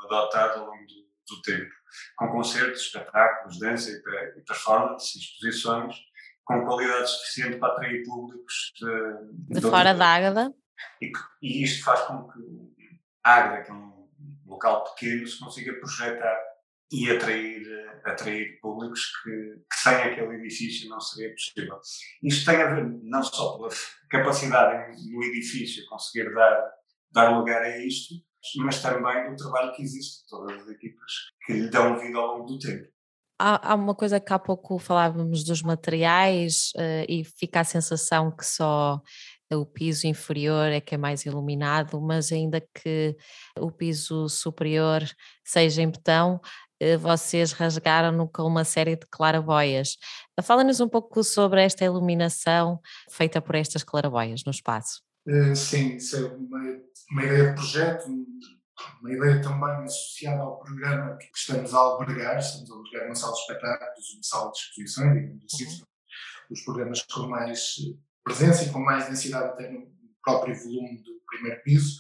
adotado 0.06 0.60
ao 0.60 0.66
longo 0.68 0.86
do, 0.88 1.11
do 1.36 1.42
tempo, 1.42 1.72
com 2.16 2.28
concertos, 2.30 2.82
espetáculos, 2.82 3.60
dança 3.60 3.90
e, 3.90 4.40
e 4.40 4.42
performance, 4.42 5.18
exposições, 5.18 5.96
com 6.44 6.66
qualidade 6.66 7.10
suficiente 7.10 7.58
para 7.58 7.74
atrair 7.74 8.04
públicos 8.04 8.74
de, 8.80 9.60
de, 9.60 9.62
fora 9.62 9.94
da 9.94 10.16
Águeda. 10.16 10.54
E, 11.02 11.12
e, 11.42 11.64
isto 11.64 11.84
faz 11.84 12.02
com 12.02 12.28
que 12.28 12.40
a 13.24 13.36
Águeda, 13.36 13.64
que 13.64 13.72
é 13.72 13.74
um 13.74 14.10
local 14.46 14.84
pequeno, 14.84 15.28
se 15.28 15.40
consiga 15.40 15.74
projetar 15.74 16.38
e 16.92 17.10
atrair, 17.10 17.64
atrair 18.04 18.60
públicos 18.60 19.12
que, 19.24 19.32
que 19.32 19.78
sem 19.82 19.94
aquele 19.94 20.36
edifício 20.36 20.90
não 20.90 21.00
seria 21.00 21.32
possível. 21.32 21.80
Isto 22.22 22.52
tem 22.52 22.62
a 22.62 22.76
ver 22.76 22.86
não 23.04 23.24
só 23.24 23.58
pela 23.58 23.70
capacidade 24.10 25.02
no 25.10 25.24
edifício 25.24 25.86
conseguir 25.88 26.34
dar, 26.34 26.72
dar 27.12 27.38
lugar 27.38 27.62
a 27.62 27.78
isto, 27.78 28.16
mas 28.58 28.82
também 28.82 29.30
do 29.30 29.36
trabalho 29.36 29.74
que 29.74 29.82
existe 29.82 30.28
todas 30.28 30.62
as 30.62 30.68
equipas 30.68 31.12
que 31.46 31.54
lhe 31.54 31.70
dão 31.70 31.98
vida 31.98 32.18
ao 32.18 32.38
longo 32.38 32.46
do 32.46 32.60
tempo. 32.60 32.88
Há, 33.40 33.72
há 33.72 33.76
uma 33.76 33.96
coisa 33.96 34.20
que 34.20 34.32
há 34.32 34.38
pouco 34.38 34.78
falávamos 34.78 35.44
dos 35.44 35.62
materiais 35.64 36.72
uh, 36.76 37.06
e 37.10 37.24
fica 37.24 37.62
a 37.62 37.64
sensação 37.64 38.30
que 38.30 38.46
só 38.46 39.02
o 39.56 39.66
piso 39.66 40.08
inferior 40.08 40.68
é 40.72 40.80
que 40.80 40.96
é 40.96 40.98
mais 40.98 41.26
iluminado, 41.26 42.00
mas 42.00 42.32
ainda 42.32 42.62
que 42.62 43.16
o 43.60 43.72
piso 43.72 44.30
superior 44.30 45.04
seja 45.44 45.82
em 45.82 45.90
betão, 45.90 46.40
eh, 46.80 46.98
vocês 46.98 47.52
rasgaram-no 47.52 48.28
com 48.30 48.44
uma 48.44 48.64
série 48.64 48.96
de 48.96 49.06
claraboias. 49.08 49.98
Fala-nos 50.42 50.80
um 50.80 50.88
pouco 50.90 51.24
sobre 51.24 51.64
esta 51.64 51.86
iluminação 51.86 52.80
feita 53.10 53.42
por 53.42 53.56
estas 53.56 53.84
claraboias 53.84 54.44
no 54.46 54.52
espaço. 54.52 55.02
Uh, 55.28 55.56
sim, 55.56 55.96
isso 55.96 56.18
é 56.18 56.22
uma, 56.34 56.82
uma 57.12 57.24
ideia 57.24 57.50
de 57.50 57.54
projeto, 57.54 58.08
uma 59.02 59.14
ideia 59.14 59.42
também 59.42 59.84
associada 59.84 60.42
ao 60.42 60.60
programa 60.60 61.18
que 61.18 61.30
estamos 61.36 61.74
a 61.74 61.78
albergar, 61.78 62.40
estamos 62.40 62.72
a 62.72 62.76
albergar 62.76 63.06
uma 63.06 63.16
sala 63.16 63.34
de 63.34 63.40
espetáculos, 63.40 64.14
uma 64.14 64.24
sala 64.24 64.52
de 64.52 64.58
exposições, 64.58 65.14
digamos 65.14 65.54
assim, 65.54 65.66
uhum. 65.66 65.86
os 66.52 66.62
programas 66.64 67.02
com 67.04 67.28
mais 67.28 67.76
eh, 67.80 67.98
presença 68.24 68.64
e 68.64 68.70
com 68.72 68.80
mais 68.80 69.08
densidade 69.08 69.50
até 69.50 69.72
no 69.72 69.92
próprio 70.24 70.56
volume 70.56 71.02
do 71.04 71.22
primeiro 71.28 71.62
piso. 71.64 72.00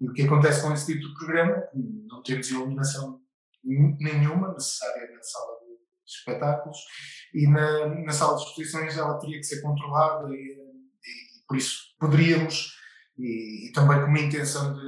E 0.00 0.08
o 0.08 0.12
que 0.12 0.22
acontece 0.22 0.62
com 0.62 0.72
esse 0.72 0.86
tipo 0.86 1.06
de 1.06 1.14
programa, 1.14 1.62
não 1.74 2.22
temos 2.22 2.50
iluminação 2.50 3.20
nenhuma 3.64 4.52
necessária 4.52 5.10
na 5.10 5.22
sala 5.22 5.58
de 5.60 6.12
espetáculos 6.12 6.78
e 7.32 7.46
na, 7.48 7.88
na 8.04 8.12
sala 8.12 8.36
de 8.36 8.42
exposições 8.42 8.96
ela 8.98 9.18
teria 9.18 9.38
que 9.38 9.44
ser 9.44 9.62
controlada 9.62 10.28
e 10.34 10.63
por 11.54 11.58
isso 11.58 11.94
poderíamos, 12.00 12.74
e, 13.16 13.68
e, 13.68 13.72
também 13.72 14.00
com 14.00 14.06
uma 14.06 14.18
intenção 14.18 14.74
de, 14.74 14.80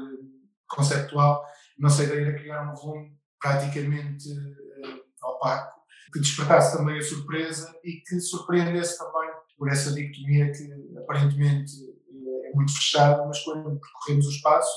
conceptual, 0.66 1.44
nossa 1.78 2.02
ideia 2.02 2.22
era 2.22 2.38
criar 2.38 2.72
um 2.72 2.74
volume 2.74 3.16
praticamente 3.40 4.28
uh, 4.28 5.28
opaco, 5.28 5.80
que 6.12 6.18
despertasse 6.18 6.76
também 6.76 6.98
a 6.98 7.02
surpresa 7.02 7.72
e 7.84 8.02
que 8.04 8.18
surpreendesse 8.18 8.98
também 8.98 9.30
por 9.56 9.70
essa 9.70 9.92
dicotomia 9.92 10.50
que 10.50 10.98
aparentemente 10.98 11.72
eh, 11.72 12.50
é 12.50 12.52
muito 12.54 12.74
fechada, 12.74 13.24
mas 13.26 13.42
quando 13.42 13.80
percorremos 13.80 14.26
o 14.26 14.30
espaço, 14.30 14.72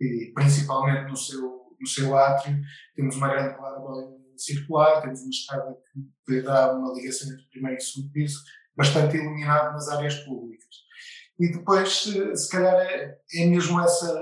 e 0.00 0.32
principalmente 0.34 1.10
no 1.10 1.16
seu, 1.16 1.76
no 1.80 1.86
seu 1.86 2.16
átrio, 2.16 2.60
temos 2.94 3.16
uma 3.16 3.28
grande 3.28 3.56
claraboia 3.56 4.08
circular, 4.36 5.00
temos 5.00 5.20
uma 5.20 5.30
escada 5.30 5.76
que 6.26 6.42
dá 6.42 6.72
uma 6.72 6.94
ligação 6.94 7.28
entre 7.32 7.44
o 7.44 7.48
primeiro 7.48 7.76
e 7.76 7.82
o 7.82 7.86
segundo 7.86 8.12
piso, 8.12 8.40
bastante 8.76 9.16
iluminado 9.16 9.72
nas 9.72 9.88
áreas 9.88 10.14
públicas. 10.20 10.89
E 11.40 11.50
depois, 11.50 12.02
se 12.02 12.48
calhar, 12.50 12.76
é, 12.76 13.18
é 13.34 13.46
mesmo 13.46 13.80
essa 13.80 14.14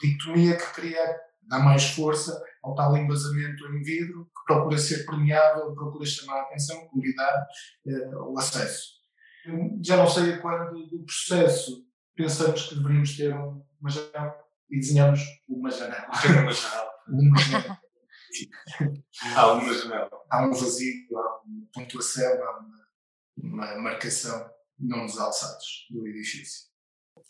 dicotomia 0.00 0.56
que 0.56 0.74
cria, 0.74 1.16
dá 1.42 1.60
mais 1.60 1.84
força 1.90 2.36
ao 2.64 2.74
tal 2.74 2.96
embasamento 2.96 3.64
em 3.68 3.82
vidro, 3.82 4.24
que 4.24 4.54
procura 4.54 4.76
ser 4.76 5.06
permeável, 5.06 5.72
procura 5.72 6.04
chamar 6.04 6.40
a 6.40 6.42
atenção, 6.42 6.88
convidar 6.88 7.46
eh, 7.86 8.16
o 8.16 8.36
acesso. 8.36 8.98
Já 9.84 9.96
não 9.96 10.08
sei 10.08 10.34
a 10.34 10.42
quando 10.42 10.84
do 10.88 11.04
processo 11.04 11.86
pensamos 12.16 12.68
que 12.68 12.74
deveríamos 12.74 13.16
ter 13.16 13.32
uma 13.32 13.88
janela 13.88 14.34
e 14.68 14.80
desenhamos 14.80 15.20
uma 15.48 15.70
janela. 15.70 16.08
uma 16.42 16.52
janela. 16.52 16.90
uma 17.08 17.38
janela. 17.38 17.78
há 19.36 19.52
uma 19.52 19.74
janela. 19.74 20.10
Há 20.28 20.44
um 20.44 20.50
vazio, 20.50 21.18
há 21.18 21.40
uma 21.46 21.68
pontuação, 21.72 22.42
há 22.42 22.58
uma, 22.58 22.88
uma 23.36 23.78
marcação 23.78 24.57
nos 24.78 25.18
alçados 25.18 25.86
do 25.90 26.06
edifício. 26.06 26.68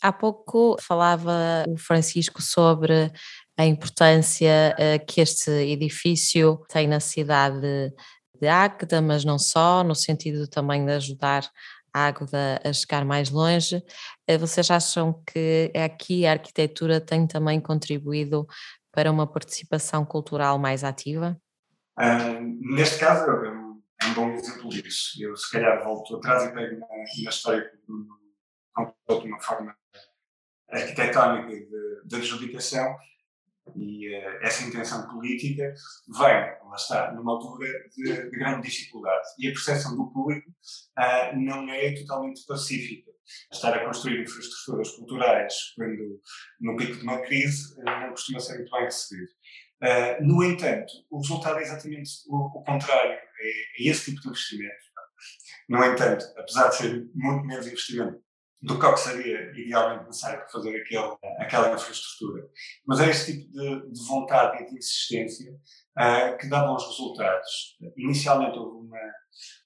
Há 0.01 0.13
pouco 0.13 0.77
falava 0.81 1.65
o 1.67 1.77
Francisco 1.77 2.41
sobre 2.41 3.11
a 3.57 3.65
importância 3.65 4.75
uh, 4.77 5.05
que 5.05 5.19
este 5.19 5.51
edifício 5.51 6.63
tem 6.69 6.87
na 6.87 7.01
cidade 7.01 7.91
de 8.39 8.47
Águeda, 8.47 9.01
mas 9.01 9.25
não 9.25 9.37
só, 9.37 9.83
no 9.83 9.93
sentido 9.93 10.47
também 10.47 10.85
de 10.85 10.93
ajudar 10.93 11.49
a 11.93 12.07
Águeda 12.07 12.61
a 12.63 12.71
chegar 12.71 13.03
mais 13.03 13.29
longe. 13.29 13.83
Eh, 14.27 14.37
vocês 14.37 14.71
acham 14.71 15.21
que 15.27 15.71
aqui 15.75 16.25
a 16.25 16.31
arquitetura 16.31 17.01
tem 17.01 17.27
também 17.27 17.59
contribuído 17.59 18.47
para 18.91 19.11
uma 19.11 19.27
participação 19.27 20.05
cultural 20.05 20.57
mais 20.57 20.83
ativa? 20.83 21.37
neste 22.61 22.97
caso, 22.97 23.25
é 24.01 24.05
um, 24.07 24.13
bom 24.13 24.33
exemplo 24.33 24.69
disso. 24.69 25.21
Eu, 25.21 25.35
se 25.35 25.51
calhar, 25.51 25.83
volto 25.83 26.15
atrás 26.17 26.43
e 26.43 26.53
pego 26.53 26.79
na, 26.79 26.87
na 26.87 27.29
história 27.29 27.71
de 27.89 29.27
uma 29.27 29.39
forma 29.41 29.75
arquitetónica 30.69 31.47
de, 31.47 32.01
de 32.05 32.15
adjudicação 32.15 32.95
e 33.75 34.09
uh, 34.09 34.39
essa 34.41 34.63
intenção 34.63 35.07
política 35.07 35.73
vem, 36.07 36.23
lá 36.23 36.75
está, 36.75 37.11
numa 37.13 37.33
altura 37.33 37.67
de, 37.95 38.29
de 38.29 38.37
grande 38.37 38.67
dificuldade. 38.67 39.27
E 39.37 39.47
a 39.47 39.51
percepção 39.51 39.95
do 39.95 40.11
público 40.11 40.49
uh, 40.49 41.37
não 41.37 41.69
é 41.69 41.93
totalmente 41.93 42.45
pacífica. 42.45 43.09
Estar 43.51 43.75
a 43.75 43.85
construir 43.85 44.23
infraestruturas 44.23 44.89
culturais 44.91 45.53
quando 45.75 46.19
no 46.59 46.75
pico 46.75 46.97
de 46.97 47.03
uma 47.03 47.21
crise 47.21 47.75
não 47.83 48.09
costuma 48.09 48.39
ser 48.39 48.55
muito 48.55 48.71
bem 48.71 48.85
recebido. 48.85 49.29
No 50.21 50.43
entanto, 50.43 50.91
o 51.09 51.19
resultado 51.19 51.59
é 51.59 51.61
exatamente 51.61 52.09
o, 52.27 52.59
o 52.59 52.63
contrário, 52.63 53.11
é, 53.11 53.19
é 53.19 53.89
esse 53.89 54.11
tipo 54.11 54.21
de 54.21 54.27
investimento. 54.29 54.89
No 55.67 55.83
entanto, 55.83 56.25
apesar 56.37 56.69
de 56.69 56.75
ser 56.75 57.09
muito 57.13 57.45
menos 57.45 57.67
investimento 57.67 58.21
do 58.61 58.77
que, 58.77 58.97
seria 58.97 59.51
idealmente 59.57 60.05
necessário 60.05 60.39
para 60.39 60.49
fazer 60.49 60.75
aquele, 60.75 61.17
aquela 61.39 61.73
infraestrutura. 61.73 62.43
Mas 62.85 62.99
é 62.99 63.09
esse 63.09 63.33
tipo 63.33 63.51
de, 63.51 63.91
de 63.91 64.07
vontade 64.07 64.63
e 64.63 64.67
de 64.67 64.77
insistência 64.77 65.51
uh, 65.51 66.37
que 66.37 66.47
dá 66.47 66.65
bons 66.65 66.85
resultados. 66.85 67.77
Inicialmente 67.95 68.57
houve 68.57 68.87
uma, 68.87 69.13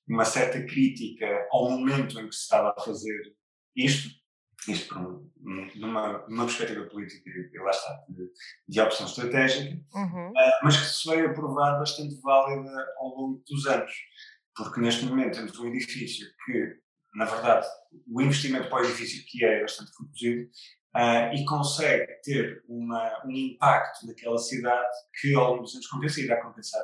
uma 0.08 0.26
certa 0.26 0.63
crítica 0.63 1.26
ao 1.52 1.71
momento 1.71 2.19
em 2.19 2.28
que 2.28 2.36
se 2.36 2.43
estava 2.43 2.73
a 2.78 2.82
fazer 2.84 3.34
isto, 3.76 4.10
isto 4.67 4.93
por 4.93 4.97
um, 4.97 5.32
numa, 5.76 6.26
numa 6.28 6.45
perspectiva 6.45 6.86
política, 6.86 7.30
e 7.30 7.60
lá 7.60 7.71
está, 7.71 8.04
de, 8.10 8.30
de 8.67 8.82
opção 8.82 9.06
estratégica, 9.06 9.76
uhum. 9.93 10.30
uh, 10.30 10.34
mas 10.63 10.78
que 10.78 10.86
se 10.86 11.10
veio 11.10 11.30
a 11.30 11.34
provar 11.34 11.80
bastante 11.80 12.19
válida 12.21 12.88
ao 12.97 13.10
longo 13.10 13.43
dos 13.47 13.65
anos. 13.67 13.91
Porque 14.56 14.80
neste 14.80 15.06
momento 15.06 15.36
temos 15.36 15.58
um 15.60 15.67
edifício 15.67 16.28
que 16.45 16.84
na 17.15 17.26
verdade, 17.26 17.67
o 18.12 18.21
investimento 18.21 18.69
para 18.69 18.82
o 18.82 18.86
edifício 18.86 19.23
que 19.28 19.45
é, 19.45 19.60
é 19.60 19.62
bastante 19.62 19.91
reduzido 19.99 20.49
uh, 20.95 21.34
e 21.34 21.45
consegue 21.45 22.12
ter 22.23 22.63
uma, 22.67 23.26
um 23.26 23.32
impacto 23.32 24.08
naquela 24.08 24.38
cidade 24.38 24.95
que 25.19 25.34
ao 25.36 25.52
longo 25.52 25.63
dos 25.63 25.76
anos 25.76 25.88
compensa 25.88 26.19
e 26.19 26.23
irá 26.23 26.41
compensar 26.41 26.84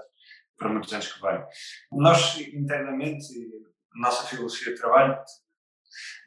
para 0.57 0.69
muitos 0.69 0.93
anos 0.93 1.11
que 1.11 1.21
vêm. 1.21 1.43
Nós, 1.91 2.37
internamente, 2.39 3.27
nossa 3.95 4.27
filosofia 4.27 4.73
de 4.73 4.79
trabalho, 4.79 5.19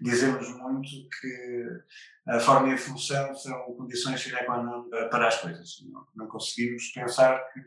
dizemos 0.00 0.48
muito 0.58 0.90
que 1.20 1.66
a 2.28 2.40
forma 2.40 2.70
e 2.70 2.74
a 2.74 2.78
função 2.78 3.34
são 3.34 3.60
condições 3.76 4.20
sine 4.20 4.44
qua 4.44 4.62
non 4.62 4.88
para 5.10 5.28
as 5.28 5.40
coisas. 5.40 5.68
Não, 5.90 6.06
não 6.14 6.28
conseguimos 6.28 6.92
pensar 6.92 7.38
que 7.52 7.60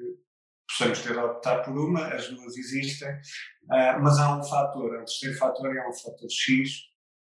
possamos 0.68 1.02
ter 1.02 1.14
de 1.14 1.20
optar 1.20 1.64
por 1.64 1.78
uma, 1.78 2.08
as 2.08 2.28
duas 2.30 2.58
existem, 2.58 3.10
uh, 3.10 4.02
mas 4.02 4.18
há 4.20 4.38
um 4.38 4.44
fator, 4.44 4.96
um 4.96 5.06
terceiro 5.06 5.38
fator 5.38 5.76
é 5.76 5.88
um 5.88 5.94
fator 5.94 6.30
X 6.30 6.82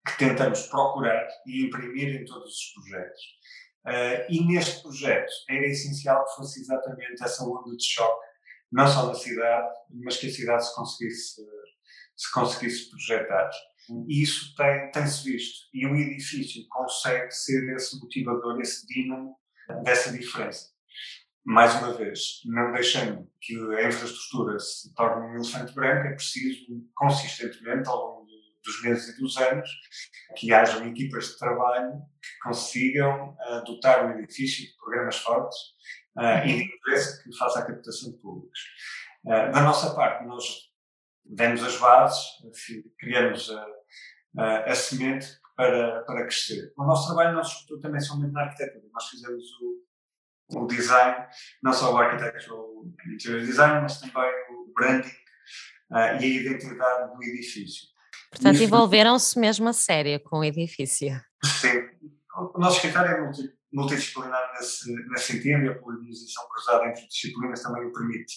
que 0.07 0.18
tentamos 0.18 0.66
procurar 0.66 1.27
e 1.46 1.66
imprimir 1.66 2.20
em 2.20 2.25
todos 2.25 2.53
os 2.53 2.72
projetos. 2.75 3.22
Uh, 3.87 4.31
e 4.31 4.46
neste 4.46 4.83
projeto 4.83 5.33
era 5.48 5.66
essencial 5.66 6.25
que 6.25 6.37
fosse 6.37 6.61
exatamente 6.61 7.22
essa 7.22 7.44
onda 7.44 7.77
de 7.77 7.85
choque, 7.85 8.27
não 8.70 8.87
só 8.87 9.07
na 9.07 9.14
cidade, 9.14 9.68
mas 9.90 10.16
que 10.16 10.29
a 10.29 10.33
cidade 10.33 10.66
se 10.66 10.75
conseguisse, 10.75 11.42
se 12.16 12.33
conseguisse 12.33 12.90
projetar. 12.90 13.51
E 14.09 14.23
isso 14.23 14.55
tem, 14.57 14.90
tem-se 14.90 15.25
visto. 15.25 15.68
E 15.75 15.87
o 15.87 15.97
edifício 15.97 16.66
consegue 16.68 17.31
ser 17.31 17.75
esse 17.75 17.99
motivador, 17.99 18.61
esse 18.61 18.87
dínamo 18.87 19.37
dessa 19.85 20.12
diferença. 20.12 20.71
Mais 21.45 21.75
uma 21.75 21.92
vez, 21.92 22.40
não 22.45 22.73
deixando 22.73 23.29
que 23.40 23.57
a 23.75 23.88
infraestrutura 23.88 24.59
se 24.61 24.95
torne 24.95 25.27
um 25.27 25.35
elefante 25.35 25.75
branco, 25.75 26.07
é 26.07 26.14
preciso 26.14 26.66
consistentemente, 26.95 27.88
ao 27.88 27.97
longo 27.97 28.23
dos 28.64 28.83
meses 28.83 29.16
e 29.16 29.21
dos 29.21 29.37
anos, 29.37 29.68
que 30.37 30.53
hajam 30.53 30.87
equipas 30.88 31.27
de 31.27 31.38
trabalho 31.38 32.01
que 32.23 32.49
consigam 32.49 33.31
uh, 33.31 33.64
dotar 33.64 34.07
o 34.07 34.18
edifício 34.21 34.64
de 34.64 34.77
programas 34.77 35.16
fortes 35.18 35.59
uh, 36.16 36.47
e 36.47 36.57
de 36.59 36.64
interesse 36.64 37.23
que 37.25 37.37
faça 37.37 37.59
a 37.59 37.66
captação 37.66 38.12
de 38.12 38.18
públicos. 38.18 38.61
Uh, 39.25 39.53
da 39.53 39.62
nossa 39.62 39.95
parte, 39.95 40.25
nós 40.27 40.72
demos 41.25 41.63
as 41.63 41.77
bases, 41.79 42.19
criamos 42.99 43.51
a, 43.51 43.67
a, 44.39 44.71
a 44.71 44.75
semente 44.75 45.27
para, 45.57 46.03
para 46.03 46.23
crescer. 46.23 46.73
O 46.77 46.85
nosso 46.85 47.07
trabalho 47.07 47.37
não 47.37 47.45
se 47.45 47.55
escutou 47.55 47.81
também 47.81 48.01
somente 48.01 48.33
na 48.33 48.43
arquitetura, 48.43 48.85
nós 48.93 49.09
fizemos 49.09 49.45
o, 49.61 50.59
o 50.61 50.67
design, 50.67 51.27
não 51.63 51.73
só 51.73 51.93
o 51.93 51.99
architectural 51.99 52.85
interior 53.07 53.41
design, 53.41 53.81
mas 53.83 54.01
também 54.01 54.33
o 54.51 54.73
branding 54.75 55.09
uh, 55.91 56.21
e 56.21 56.25
a 56.25 56.41
identidade 56.41 57.15
do 57.15 57.23
edifício. 57.23 57.89
Portanto, 58.31 58.63
envolveram-se 58.63 59.39
mesmo 59.39 59.69
a 59.69 59.73
sério 59.73 60.19
com 60.21 60.39
o 60.39 60.45
edifício. 60.45 61.09
Sim. 61.45 61.87
O 62.55 62.59
nosso 62.59 62.77
escritório 62.77 63.11
é 63.11 63.21
multi, 63.21 63.53
multidisciplinar 63.73 64.53
nesse, 64.55 64.93
nesse 65.09 65.33
sentido 65.33 65.65
e 65.65 65.69
a 65.69 65.79
polinização 65.79 66.47
cruzada 66.49 66.87
entre 66.89 67.07
disciplinas 67.09 67.63
também 67.63 67.85
o 67.87 67.93
permite. 67.93 68.35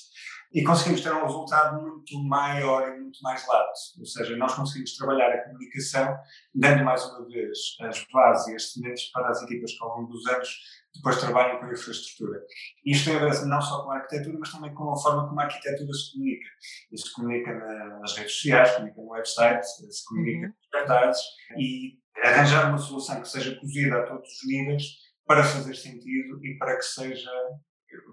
E 0.53 0.63
conseguimos 0.63 1.01
ter 1.01 1.13
um 1.13 1.25
resultado 1.25 1.81
muito 1.81 2.23
maior 2.23 2.87
e 2.87 3.01
muito 3.01 3.19
mais 3.21 3.45
lato. 3.45 3.71
Ou 3.99 4.05
seja, 4.05 4.37
nós 4.37 4.53
conseguimos 4.53 4.95
trabalhar 4.95 5.29
a 5.29 5.43
comunicação, 5.43 6.15
dando 6.53 6.85
mais 6.85 7.03
uma 7.05 7.27
vez 7.27 7.57
as 7.81 8.05
bases 8.13 8.47
e 8.47 8.55
as 8.55 8.71
sementes 8.71 9.11
para 9.11 9.29
as 9.29 9.41
equipas 9.43 9.71
que 9.71 9.83
ao 9.83 9.97
longo 9.97 10.13
dos 10.13 10.25
anos 10.27 10.49
depois 10.95 11.19
trabalham 11.19 11.59
com 11.59 11.65
a 11.65 11.73
infraestrutura. 11.73 12.39
Isto 12.85 13.09
tem 13.09 13.17
a 13.17 13.25
ver 13.25 13.45
não 13.45 13.61
só 13.61 13.83
com 13.83 13.91
a 13.91 13.97
arquitetura, 13.97 14.37
mas 14.39 14.49
também 14.49 14.73
com 14.73 14.93
a 14.93 14.97
forma 14.97 15.27
como 15.27 15.41
a 15.41 15.43
arquitetura 15.43 15.91
se 15.91 16.13
comunica. 16.13 16.49
E 16.89 16.97
se 16.97 17.13
comunica 17.13 17.53
nas 17.99 18.15
redes 18.15 18.33
sociais, 18.35 18.69
se 18.69 18.75
comunica 18.75 19.01
no 19.01 19.09
website, 19.09 19.65
se 19.65 20.05
comunica 20.05 20.47
uhum. 20.47 20.53
nos 20.53 20.69
cartazes 20.71 21.21
e 21.57 21.99
arranjar 22.23 22.69
uma 22.69 22.77
solução 22.77 23.21
que 23.21 23.27
seja 23.27 23.59
cozida 23.59 23.97
a 23.97 24.05
todos 24.05 24.29
os 24.29 24.47
níveis 24.47 25.04
para 25.25 25.43
fazer 25.43 25.75
sentido 25.75 26.43
e 26.43 26.57
para 26.57 26.77
que 26.77 26.83
seja, 26.83 27.31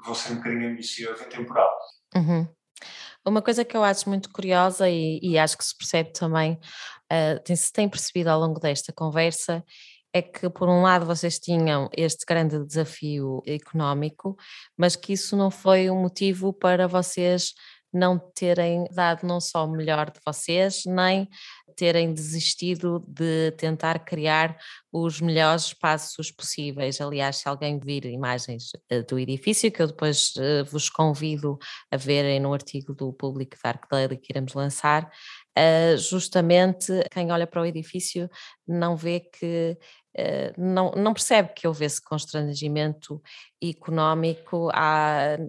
vou 0.05 0.14
ser 0.14 0.33
um 0.33 0.37
bocadinho 0.37 0.70
ambicioso, 0.70 1.22
intemporal. 1.25 1.70
Uhum. 2.14 2.48
Uma 3.25 3.42
coisa 3.42 3.64
que 3.64 3.77
eu 3.77 3.85
acho 3.85 4.09
muito 4.09 4.31
curiosa 4.31 4.88
e, 4.88 5.20
e 5.22 5.38
acho 5.38 5.57
que 5.57 5.64
se 5.64 5.77
percebe 5.77 6.12
também, 6.12 6.59
uh, 7.12 7.40
tem, 7.44 7.55
se 7.55 7.72
tem 7.72 7.88
percebido 7.88 8.29
ao 8.29 8.40
longo 8.40 8.59
desta 8.59 8.92
conversa, 8.92 9.64
é 10.12 10.20
que, 10.20 10.51
por 10.51 10.68
um 10.68 10.83
lado, 10.83 11.07
vocês 11.07 11.38
tinham 11.38 11.88
este 11.96 12.27
grande 12.27 12.64
desafio 12.66 13.42
económico, 13.46 14.37
mas 14.77 14.94
que 14.94 15.14
isso 15.14 15.37
não 15.37 15.51
foi 15.51 15.88
um 15.88 16.03
motivo 16.03 16.53
para 16.53 16.87
vocês 16.87 17.55
não 17.93 18.19
terem 18.19 18.85
dado 18.93 19.27
não 19.27 19.41
só 19.41 19.67
o 19.67 19.71
melhor 19.71 20.11
de 20.11 20.21
vocês, 20.25 20.83
nem 20.87 21.29
terem 21.77 22.13
desistido 22.13 23.05
de 23.09 23.51
tentar 23.53 23.99
criar 24.01 24.57
os 24.93 25.21
melhores 25.21 25.67
espaços 25.67 26.31
possíveis. 26.31 27.01
Aliás, 27.01 27.37
se 27.39 27.49
alguém 27.49 27.79
vir 27.79 28.05
imagens 28.05 28.71
eh, 28.91 29.03
do 29.03 29.19
edifício, 29.19 29.73
que 29.73 29.81
eu 29.81 29.87
depois 29.87 30.33
eh, 30.39 30.63
vos 30.65 30.91
convido 30.91 31.59
a 31.91 31.97
verem 31.97 32.41
no 32.41 32.53
artigo 32.53 32.95
do 32.95 33.13
Public 33.13 33.57
Dark 33.63 33.85
Daily 33.91 34.19
que 34.19 34.33
iremos 34.33 34.53
lançar, 34.53 35.11
eh, 35.57 35.97
justamente 35.97 36.93
quem 37.11 37.31
olha 37.33 37.47
para 37.47 37.63
o 37.63 37.67
edifício 37.67 38.29
não 38.67 38.97
vê 38.97 39.21
que 39.21 39.77
não, 40.59 40.90
não 40.92 41.14
percebe 41.14 41.53
que 41.55 41.66
houve 41.66 41.85
esse 41.85 42.03
constrangimento 42.03 43.22
económico, 43.62 44.68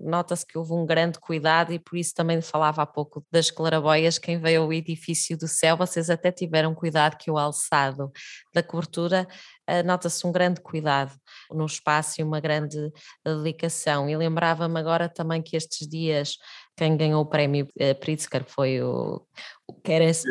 nota-se 0.03 0.45
que 0.45 0.57
houve 0.57 0.73
um 0.73 0.85
grande 0.85 1.19
cuidado 1.19 1.73
e 1.73 1.79
por 1.79 1.97
isso 1.97 2.13
também 2.13 2.41
falava 2.41 2.83
há 2.83 2.85
pouco 2.85 3.25
das 3.31 3.49
claraboias, 3.49 4.19
quem 4.19 4.39
veio 4.39 4.61
ao 4.61 4.71
edifício 4.71 5.37
do 5.37 5.47
céu, 5.47 5.75
vocês 5.75 6.09
até 6.09 6.31
tiveram 6.31 6.75
cuidado 6.75 7.17
que 7.17 7.31
o 7.31 7.37
alçado 7.37 8.11
da 8.53 8.61
cobertura 8.61 9.27
uh, 9.69 9.85
nota-se 9.85 10.25
um 10.25 10.31
grande 10.31 10.61
cuidado 10.61 11.13
no 11.51 11.65
espaço 11.65 12.21
e 12.21 12.23
uma 12.23 12.39
grande 12.39 12.91
dedicação. 13.25 14.09
E 14.09 14.15
lembrava-me 14.15 14.79
agora 14.79 15.09
também 15.09 15.41
que 15.41 15.55
estes 15.55 15.87
dias 15.87 16.37
quem 16.77 16.95
ganhou 16.97 17.21
o 17.21 17.25
prémio 17.25 17.67
uh, 17.79 17.95
Pritzker 17.99 18.43
foi 18.45 18.81
o, 18.81 19.25
o 19.67 19.73
Keres 19.81 20.23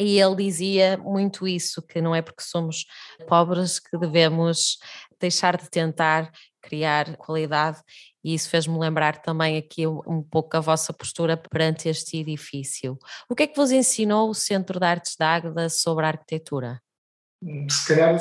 e 0.00 0.18
ele 0.18 0.36
dizia 0.36 0.96
muito 0.96 1.46
isso, 1.46 1.82
que 1.82 2.00
não 2.00 2.14
é 2.14 2.22
porque 2.22 2.42
somos 2.42 2.86
pobres 3.28 3.78
que 3.78 3.98
devemos 3.98 4.78
deixar 5.20 5.58
de 5.58 5.68
tentar 5.68 6.32
criar 6.62 7.16
qualidade 7.18 7.82
e 8.24 8.34
isso 8.34 8.48
fez-me 8.48 8.78
lembrar 8.78 9.20
também 9.20 9.58
aqui 9.58 9.86
um 9.86 10.22
pouco 10.22 10.56
a 10.56 10.60
vossa 10.60 10.92
postura 10.92 11.36
perante 11.36 11.88
este 11.88 12.18
edifício. 12.18 12.98
O 13.28 13.34
que 13.34 13.42
é 13.42 13.46
que 13.46 13.56
vos 13.56 13.70
ensinou 13.70 14.30
o 14.30 14.34
Centro 14.34 14.78
de 14.78 14.86
Artes 14.86 15.16
da 15.16 15.34
Águeda 15.34 15.68
sobre 15.68 16.04
a 16.04 16.08
arquitetura? 16.08 16.82
Se 17.70 17.88
calhar 17.88 18.18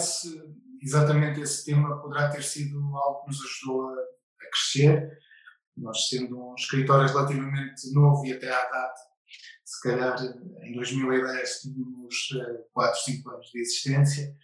exatamente 0.82 1.42
esse 1.42 1.66
tema 1.66 2.02
poderá 2.02 2.30
ter 2.30 2.44
sido 2.44 2.78
algo 2.96 3.22
que 3.22 3.28
nos 3.28 3.42
ajudou 3.42 3.90
a, 3.90 3.94
a 3.94 4.50
crescer. 4.52 5.18
Nós 5.78 6.08
sendo 6.10 6.38
um 6.38 6.56
escritório 6.56 7.08
relativamente 7.08 7.94
novo 7.94 8.26
e 8.26 8.34
até 8.34 8.50
à 8.50 8.70
data 8.70 9.09
se 9.64 9.82
calhar 9.82 10.18
em 10.64 10.74
2010 10.74 11.62
tínhamos 11.62 12.30
4, 12.74 13.00
5 13.02 13.30
anos 13.30 13.48
de 13.48 13.60
existência 13.60 14.36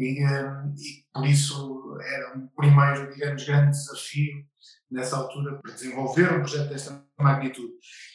e, 0.00 0.24
eh, 0.24 0.52
e, 0.78 1.04
por 1.12 1.26
isso 1.26 1.98
era 2.00 2.38
um 2.38 2.46
primeiro, 2.56 3.12
digamos, 3.12 3.44
grande 3.44 3.70
desafio 3.72 4.44
nessa 4.90 5.16
altura 5.16 5.60
para 5.60 5.74
desenvolver 5.74 6.32
um 6.32 6.40
projeto 6.40 6.70
desta 6.70 7.04
magnitude. 7.18 7.72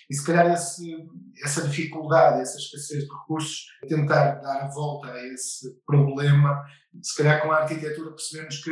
E 0.09 0.15
se 0.15 0.25
calhar 0.25 0.51
esse, 0.51 1.07
essa 1.43 1.67
dificuldade, 1.67 2.41
essa 2.41 2.57
escassez 2.57 3.03
de 3.03 3.13
recursos, 3.13 3.67
tentar 3.87 4.35
dar 4.35 4.63
a 4.63 4.67
volta 4.67 5.11
a 5.11 5.27
esse 5.27 5.79
problema, 5.85 6.63
se 7.01 7.15
calhar 7.17 7.41
com 7.41 7.51
a 7.51 7.61
arquitetura 7.61 8.11
percebemos 8.11 8.63
que 8.63 8.71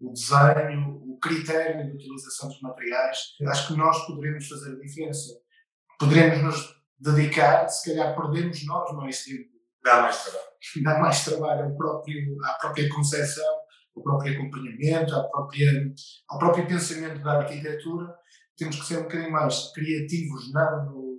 o 0.00 0.12
desenho, 0.12 1.00
o 1.06 1.18
critério 1.18 1.86
de 1.86 1.96
utilização 1.96 2.48
dos 2.48 2.60
materiais, 2.60 3.18
acho 3.46 3.68
que 3.68 3.78
nós 3.78 4.04
poderemos 4.06 4.48
fazer 4.48 4.72
a 4.72 4.78
diferença. 4.78 5.40
Poderemos 5.98 6.42
nos 6.42 6.81
dedicar, 7.02 7.68
se 7.68 7.90
calhar 7.90 8.14
perdemos 8.14 8.64
nós 8.64 8.92
mais 8.94 9.24
tempo. 9.24 9.50
Dá 9.84 10.02
mais 10.02 10.22
trabalho. 10.22 10.52
Dá 10.82 10.98
mais 11.00 11.24
trabalho 11.24 11.64
ao 11.64 11.76
próprio, 11.76 12.44
à 12.44 12.54
própria 12.54 12.88
concepção, 12.88 13.54
ao 13.96 14.02
próprio 14.02 14.34
acompanhamento, 14.34 15.14
à 15.14 15.28
própria, 15.28 15.92
ao 16.28 16.38
próprio 16.38 16.66
pensamento 16.66 17.20
da 17.22 17.40
arquitetura. 17.40 18.14
Temos 18.56 18.78
que 18.78 18.86
ser 18.86 18.98
um 18.98 19.02
bocadinho 19.02 19.32
mais 19.32 19.72
criativos, 19.72 20.52
não 20.52 20.84
no, 20.86 21.18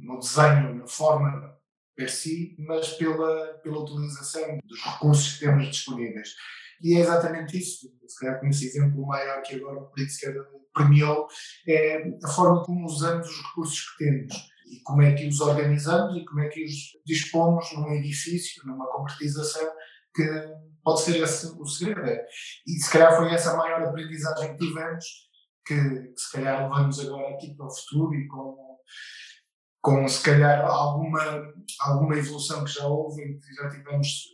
no 0.00 0.18
desenho, 0.18 0.74
na 0.74 0.86
forma 0.86 1.56
per 1.96 2.10
si, 2.10 2.54
mas 2.58 2.90
pela, 2.94 3.54
pela 3.62 3.80
utilização 3.80 4.58
dos 4.64 4.82
recursos 4.82 5.34
que 5.34 5.46
temos 5.46 5.68
disponíveis. 5.68 6.34
E 6.82 6.96
é 6.96 7.00
exatamente 7.00 7.56
isso. 7.56 7.88
Se 8.06 8.18
calhar 8.20 8.40
com 8.40 8.48
esse 8.48 8.66
exemplo 8.66 9.06
maior 9.06 9.40
que 9.42 9.54
agora 9.54 9.78
o 9.78 9.90
Pritzker 9.90 10.34
premiou, 10.74 11.26
é 11.66 12.02
a 12.22 12.28
forma 12.28 12.62
como 12.64 12.84
usamos 12.84 13.28
os 13.28 13.42
recursos 13.46 13.80
que 13.90 14.04
temos 14.04 14.51
e 14.72 14.82
como 14.82 15.02
é 15.02 15.12
que 15.14 15.28
os 15.28 15.40
organizamos 15.40 16.16
e 16.16 16.24
como 16.24 16.40
é 16.40 16.48
que 16.48 16.64
os 16.64 16.72
dispomos 17.04 17.70
num 17.74 17.92
edifício, 17.92 18.66
numa 18.66 18.86
concretização, 18.90 19.70
que 20.14 20.24
pode 20.82 21.02
ser 21.02 21.22
esse 21.22 21.46
o 21.46 21.66
segredo. 21.66 22.08
É. 22.08 22.26
E 22.66 22.72
se 22.72 22.90
calhar 22.90 23.14
foi 23.16 23.32
essa 23.32 23.52
a 23.52 23.56
maior 23.56 23.82
aprendizagem 23.82 24.52
que 24.56 24.66
tivemos, 24.66 25.04
que, 25.66 25.74
que 25.74 26.20
se 26.20 26.32
calhar 26.32 26.62
levamos 26.62 26.98
agora 27.00 27.34
aqui 27.34 27.54
para 27.54 27.66
o 27.66 27.70
futuro 27.70 28.14
e 28.14 28.26
com, 28.26 28.78
com 29.82 30.08
se 30.08 30.22
calhar 30.22 30.64
alguma, 30.64 31.52
alguma 31.80 32.16
evolução 32.16 32.64
que 32.64 32.72
já 32.72 32.86
houve 32.86 33.22
e 33.22 33.38
que 33.38 33.54
já 33.54 33.68
tivemos 33.68 34.24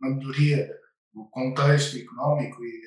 uma 0.00 0.14
melhoria 0.14 0.70
do 1.12 1.24
contexto 1.30 1.96
económico 1.96 2.64
e, 2.64 2.82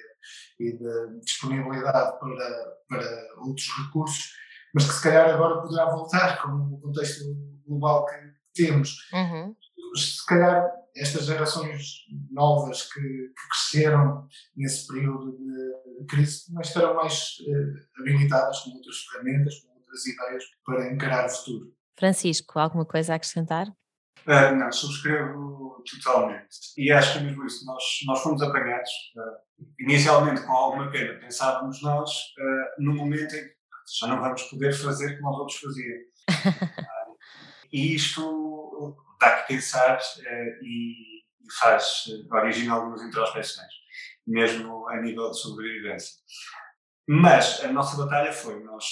e 0.60 0.80
da 0.80 1.06
disponibilidade 1.20 2.20
para, 2.20 2.78
para 2.88 3.36
outros 3.40 3.68
recursos 3.86 4.41
mas 4.74 4.86
que 4.86 4.94
se 4.94 5.04
calhar 5.04 5.30
agora 5.30 5.62
poderá 5.62 5.86
voltar 5.86 6.42
com 6.42 6.76
o 6.76 6.80
contexto 6.80 7.24
global 7.68 8.06
que 8.06 8.16
temos. 8.54 8.98
Uhum. 9.14 9.56
Se 9.96 10.26
calhar 10.26 10.70
estas 10.96 11.26
gerações 11.26 12.06
novas 12.30 12.84
que, 12.92 13.00
que, 13.00 13.48
cresceram 13.50 14.28
nesse 14.56 14.88
período 14.88 15.38
de 15.38 16.06
crise 16.06 16.44
mas 16.52 16.68
estarão 16.68 16.96
mais 16.96 17.38
uh, 17.48 18.02
habilitadas 18.02 18.60
com 18.60 18.72
outras 18.72 18.98
ferramentas, 18.98 19.60
com 19.60 19.80
outras 19.80 20.06
ideias 20.06 20.44
para 20.66 20.94
encarar 20.94 21.26
o 21.26 21.30
futuro. 21.30 21.74
Francisco, 21.98 22.60
alguma 22.60 22.86
coisa 22.86 23.14
a 23.14 23.16
acrescentar? 23.16 23.68
Uh, 24.28 24.56
não, 24.56 24.72
subscrevo 24.72 25.84
totalmente. 25.84 26.48
E 26.78 26.92
acho 26.92 27.14
que 27.14 27.20
é 27.20 27.22
mesmo 27.24 27.46
isso. 27.46 27.66
Nós, 27.66 27.84
nós 28.06 28.22
fomos 28.22 28.42
apanhados, 28.42 28.92
uh, 29.18 29.66
inicialmente 29.80 30.42
com 30.42 30.52
alguma 30.52 30.92
pena, 30.92 31.20
pensávamos 31.20 31.82
nós, 31.82 32.10
uh, 32.12 32.84
no 32.84 32.94
momento 32.94 33.36
em 33.36 33.44
que 33.44 33.61
já 34.00 34.08
não 34.08 34.20
vamos 34.20 34.44
poder 34.44 34.74
fazer 34.74 35.18
como 35.18 35.32
os 35.32 35.40
outros 35.40 35.60
faziam. 35.60 35.98
e 37.72 37.96
isto 37.96 38.98
dá 39.20 39.42
que 39.42 39.54
pensar 39.54 40.00
e 40.64 41.22
faz, 41.60 42.06
origina 42.32 42.74
algumas 42.74 43.02
introspeções, 43.02 43.72
mesmo 44.26 44.88
a 44.90 45.02
nível 45.02 45.30
de 45.32 45.40
sobrevivência. 45.40 46.16
Mas 47.08 47.64
a 47.64 47.72
nossa 47.72 47.98
batalha 47.98 48.32
foi, 48.32 48.64
nós 48.64 48.86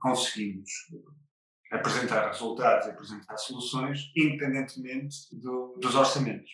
conseguimos 0.00 0.70
apresentar 1.72 2.26
resultados 2.28 2.86
e 2.86 2.90
apresentar 2.90 3.36
soluções, 3.36 4.10
independentemente 4.16 5.16
do, 5.32 5.78
dos 5.80 5.94
orçamentos. 5.94 6.50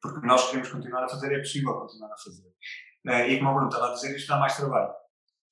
Porque 0.00 0.26
nós 0.26 0.46
queremos 0.46 0.70
continuar 0.70 1.04
a 1.04 1.08
fazer, 1.08 1.32
é 1.32 1.38
possível 1.38 1.74
continuar 1.74 2.12
a 2.12 2.18
fazer. 2.18 3.28
E 3.28 3.38
como 3.38 3.50
o 3.50 3.54
Bruno 3.54 3.68
estava 3.68 3.90
a 3.90 3.94
dizer, 3.94 4.16
isto 4.16 4.28
dá 4.28 4.38
mais 4.38 4.56
trabalho. 4.56 4.92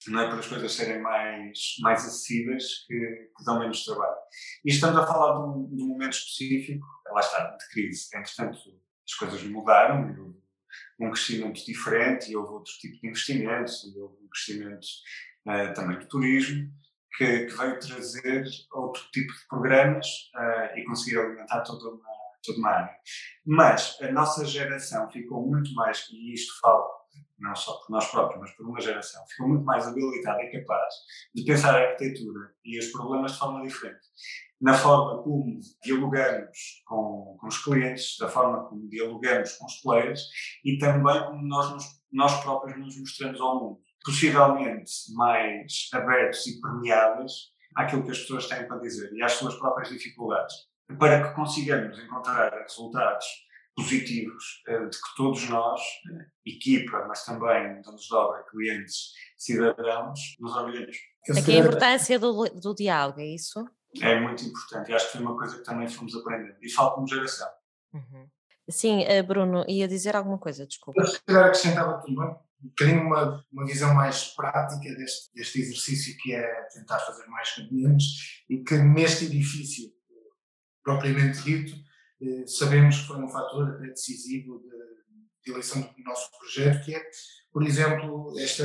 Não 0.08 0.20
é 0.20 0.28
para 0.28 0.38
as 0.38 0.46
coisas 0.46 0.72
serem 0.72 1.00
mais, 1.00 1.76
mais 1.80 2.04
acessíveis 2.04 2.84
que, 2.86 2.94
que 3.36 3.44
dão 3.44 3.58
menos 3.58 3.84
trabalho. 3.84 4.16
E 4.64 4.70
estamos 4.70 4.96
a 4.98 5.06
falar 5.06 5.34
de 5.34 5.48
um, 5.48 5.74
de 5.74 5.82
um 5.82 5.88
momento 5.88 6.12
específico, 6.12 6.86
lá 7.10 7.20
está, 7.20 7.56
de 7.56 7.68
crise. 7.70 8.08
Entretanto, 8.14 8.58
as 9.04 9.14
coisas 9.14 9.42
mudaram, 9.44 10.08
houve 10.08 10.36
um 11.00 11.10
crescimento 11.10 11.64
diferente, 11.64 12.30
e 12.30 12.36
houve 12.36 12.52
outro 12.52 12.72
tipo 12.80 13.00
de 13.00 13.08
investimentos, 13.08 13.84
e 13.84 13.98
houve 13.98 14.16
um 14.22 14.28
crescimento 14.28 14.86
uh, 15.48 15.74
também 15.74 15.98
do 15.98 16.06
turismo 16.06 16.70
que, 17.16 17.46
que 17.46 17.56
veio 17.56 17.78
trazer 17.80 18.44
outro 18.72 19.02
tipo 19.10 19.32
de 19.32 19.48
programas 19.48 20.06
uh, 20.36 20.78
e 20.78 20.84
conseguir 20.84 21.18
alimentar 21.18 21.62
toda 21.62 21.88
uma, 21.88 22.08
toda 22.44 22.58
uma 22.58 22.70
área. 22.70 22.96
Mas 23.44 23.96
a 24.00 24.12
nossa 24.12 24.44
geração 24.44 25.10
ficou 25.10 25.46
muito 25.46 25.72
mais, 25.74 26.06
e 26.12 26.34
isto 26.34 26.58
falo 26.60 26.95
não 27.38 27.54
só 27.54 27.74
por 27.78 27.90
nós 27.90 28.10
próprios, 28.10 28.40
mas 28.40 28.50
por 28.52 28.66
uma 28.66 28.80
geração, 28.80 29.22
ficou 29.28 29.48
muito 29.48 29.64
mais 29.64 29.86
habilitada 29.86 30.42
e 30.42 30.50
capaz 30.50 30.94
de 31.34 31.44
pensar 31.44 31.74
a 31.74 31.90
arquitetura 31.90 32.54
e 32.64 32.78
os 32.78 32.86
problemas 32.86 33.32
de 33.32 33.38
forma 33.38 33.62
diferente. 33.62 34.00
Na 34.60 34.72
forma 34.72 35.22
como 35.22 35.58
dialogamos 35.84 36.82
com, 36.86 37.36
com 37.38 37.46
os 37.46 37.62
clientes, 37.62 38.16
da 38.18 38.28
forma 38.28 38.64
como 38.68 38.88
dialogamos 38.88 39.52
com 39.54 39.66
os 39.66 39.80
players 39.82 40.20
e 40.64 40.78
também 40.78 41.24
como 41.24 41.42
nós, 41.46 41.84
nós 42.10 42.42
próprios 42.42 42.78
nos 42.78 42.98
mostramos 42.98 43.40
ao 43.40 43.60
mundo. 43.60 43.80
Possivelmente 44.04 44.90
mais 45.14 45.88
abertos 45.92 46.46
e 46.46 46.60
permeáveis 46.60 47.32
àquilo 47.74 48.04
que 48.04 48.12
as 48.12 48.20
pessoas 48.20 48.48
têm 48.48 48.66
para 48.66 48.78
dizer 48.78 49.12
e 49.12 49.22
às 49.22 49.32
suas 49.32 49.54
próprias 49.56 49.90
dificuldades, 49.90 50.54
para 50.98 51.28
que 51.28 51.34
consigamos 51.34 51.98
encontrar 51.98 52.50
resultados 52.52 53.26
positivos 53.76 54.62
eh, 54.66 54.86
de 54.86 54.96
que 54.96 55.16
todos 55.16 55.48
nós, 55.50 55.80
eh, 55.80 56.26
equipa, 56.46 57.04
mas 57.06 57.24
também 57.24 57.80
donos 57.82 58.02
de 58.02 58.14
obra, 58.14 58.42
clientes, 58.50 59.12
cidadãos, 59.36 60.18
nos 60.40 60.56
orgulhemos. 60.56 60.96
Aqui 61.30 61.52
a 61.52 61.58
importância 61.58 62.18
do, 62.18 62.44
do 62.48 62.74
diálogo, 62.74 63.20
é 63.20 63.26
isso? 63.26 63.62
É 64.00 64.18
muito 64.18 64.44
importante 64.44 64.90
e 64.90 64.94
acho 64.94 65.06
que 65.06 65.12
foi 65.12 65.20
uma 65.20 65.36
coisa 65.36 65.58
que 65.58 65.64
também 65.64 65.88
fomos 65.88 66.14
aprendendo. 66.16 66.56
E 66.62 66.70
falta 66.70 66.94
como 66.94 67.06
geração. 67.06 67.48
Uhum. 67.92 68.28
Sim, 68.68 69.04
eh, 69.04 69.22
Bruno, 69.22 69.64
ia 69.68 69.86
dizer 69.86 70.16
alguma 70.16 70.38
coisa, 70.38 70.66
desculpa. 70.66 71.00
Eu 71.00 71.06
se 71.06 71.22
calhar 71.22 71.44
acrescentava 71.44 72.00
também 72.00 72.28
um 72.62 72.68
bocadinho 72.68 73.02
uma, 73.02 73.44
uma 73.52 73.66
visão 73.66 73.94
mais 73.94 74.34
prática 74.34 74.94
deste, 74.94 75.34
deste 75.34 75.60
exercício 75.60 76.16
que 76.18 76.34
é 76.34 76.62
tentar 76.72 76.98
fazer 77.00 77.26
mais 77.26 77.52
com 77.52 77.68
menos 77.70 78.04
e 78.48 78.58
que 78.64 78.76
neste 78.78 79.26
edifício 79.26 79.90
propriamente 80.82 81.42
dito 81.42 81.76
sabemos 82.46 83.00
que 83.00 83.06
foi 83.06 83.22
um 83.22 83.28
fator 83.28 83.70
até 83.70 83.88
decisivo 83.88 84.58
de, 84.58 84.68
de, 85.44 85.52
eleição 85.52 85.80
do 85.80 86.04
nosso 86.04 86.30
projeto 86.38 86.84
que 86.84 86.94
é, 86.94 87.02
por 87.52 87.62
exemplo, 87.62 88.32
esta, 88.38 88.64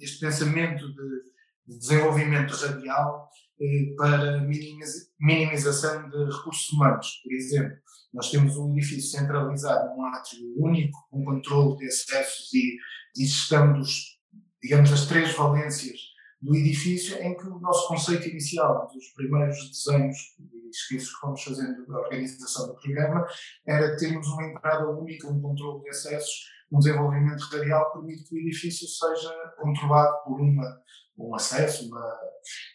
este 0.00 0.20
pensamento 0.20 0.86
de, 0.88 1.74
de 1.74 1.78
desenvolvimento 1.78 2.54
radial 2.54 3.28
eh, 3.60 3.94
para 3.96 4.40
minimização 4.40 6.08
de 6.08 6.24
recursos 6.24 6.68
humanos, 6.70 7.20
por 7.22 7.32
exemplo. 7.32 7.76
Nós 8.12 8.30
temos 8.30 8.56
um 8.56 8.72
edifício 8.72 9.18
centralizado 9.18 9.94
num 9.94 10.04
átrio 10.06 10.54
único, 10.56 10.98
com 11.10 11.24
controle 11.24 11.76
de 11.76 11.86
acessos 11.86 12.52
e 12.54 12.78
e 13.18 13.24
estamos, 13.24 14.20
digamos, 14.62 14.92
as 14.92 15.06
três 15.06 15.34
valências 15.34 15.98
do 16.40 16.54
edifício 16.54 17.20
em 17.20 17.36
que 17.36 17.46
o 17.46 17.58
nosso 17.58 17.88
conceito 17.88 18.28
inicial 18.28 18.88
dos 18.92 19.08
primeiros 19.14 19.56
desenhos 19.70 20.16
e 20.38 20.68
esqueços 20.70 21.12
que 21.14 21.20
fomos 21.20 21.42
fazendo 21.42 21.86
da 21.86 21.98
organização 21.98 22.68
do 22.68 22.74
programa 22.74 23.26
era 23.66 23.96
termos 23.96 24.26
uma 24.28 24.46
entrada 24.46 24.88
única, 24.88 25.28
um 25.28 25.40
controle 25.40 25.82
de 25.82 25.88
acessos, 25.88 26.44
um 26.70 26.78
desenvolvimento 26.78 27.42
radial 27.50 27.90
que 27.90 27.98
permite 27.98 28.24
que 28.24 28.34
o 28.34 28.38
edifício 28.38 28.86
seja 28.86 29.34
controlado 29.58 30.16
por 30.24 30.40
uma, 30.40 30.80
um 31.18 31.34
acesso. 31.34 31.88
Uma... 31.88 32.18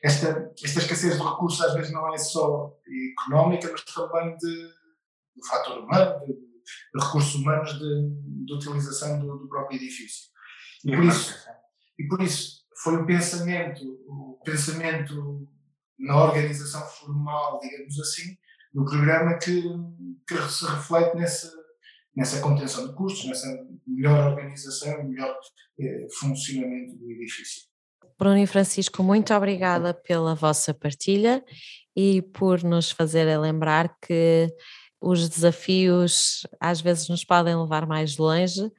Esta, 0.04 0.52
esta 0.62 0.80
escassez 0.80 1.18
de 1.18 1.24
recursos 1.24 1.62
às 1.62 1.74
vezes 1.74 1.92
não 1.94 2.14
é 2.14 2.18
só 2.18 2.76
económica, 3.22 3.72
mas 3.72 3.84
também 3.86 4.36
de, 4.38 4.68
do 5.36 5.48
fator 5.48 5.80
humano, 5.80 6.20
de, 6.26 6.34
de 6.34 7.06
recursos 7.06 7.36
humanos 7.36 7.80
de, 7.80 8.46
de 8.46 8.54
utilização 8.54 9.20
do, 9.20 9.38
do 9.38 9.48
próprio 9.48 9.78
edifício. 9.78 10.34
E 10.84 10.94
por 10.94 11.06
isso, 11.06 11.36
e 11.98 12.08
por 12.08 12.22
isso 12.22 12.63
foi 12.84 12.98
o 12.98 13.06
pensamento, 13.06 13.82
o 14.08 14.40
pensamento 14.44 15.48
na 15.98 16.22
organização 16.22 16.86
formal, 16.86 17.60
digamos 17.62 17.98
assim, 18.00 18.36
do 18.74 18.84
programa 18.84 19.38
que, 19.38 19.64
que 20.28 20.38
se 20.50 20.66
reflete 20.66 21.16
nessa, 21.16 21.50
nessa 22.16 22.42
contenção 22.42 22.88
de 22.88 22.94
custos, 22.94 23.26
nessa 23.26 23.48
melhor 23.88 24.32
organização, 24.32 25.04
melhor 25.06 25.34
eh, 25.80 26.08
funcionamento 26.20 26.98
do 26.98 27.10
edifício. 27.10 27.64
Bruno 28.20 28.38
e 28.38 28.48
Francisco, 28.48 29.02
muito 29.02 29.34
obrigada 29.34 29.94
pela 29.94 30.36
vossa 30.36 30.74
partilha 30.74 31.44
e 31.96 32.22
por 32.22 32.64
nos 32.64 32.92
fazer 32.92 33.26
lembrar 33.40 33.96
que 34.02 34.50
os 35.02 35.30
desafios 35.30 36.46
às 36.60 36.82
vezes 36.82 37.08
nos 37.08 37.24
podem 37.24 37.56
levar 37.56 37.86
mais 37.88 38.18
longe 38.18 38.70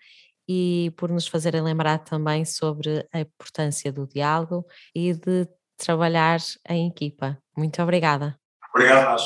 e 0.48 0.92
por 0.96 1.10
nos 1.10 1.26
fazerem 1.26 1.62
lembrar 1.62 1.98
também 1.98 2.44
sobre 2.44 3.06
a 3.12 3.20
importância 3.20 3.92
do 3.92 4.06
diálogo 4.06 4.66
e 4.94 5.12
de 5.12 5.48
trabalhar 5.76 6.38
em 6.68 6.88
equipa. 6.88 7.38
Muito 7.56 7.82
obrigada. 7.82 8.38
Obrigado. 8.74 9.20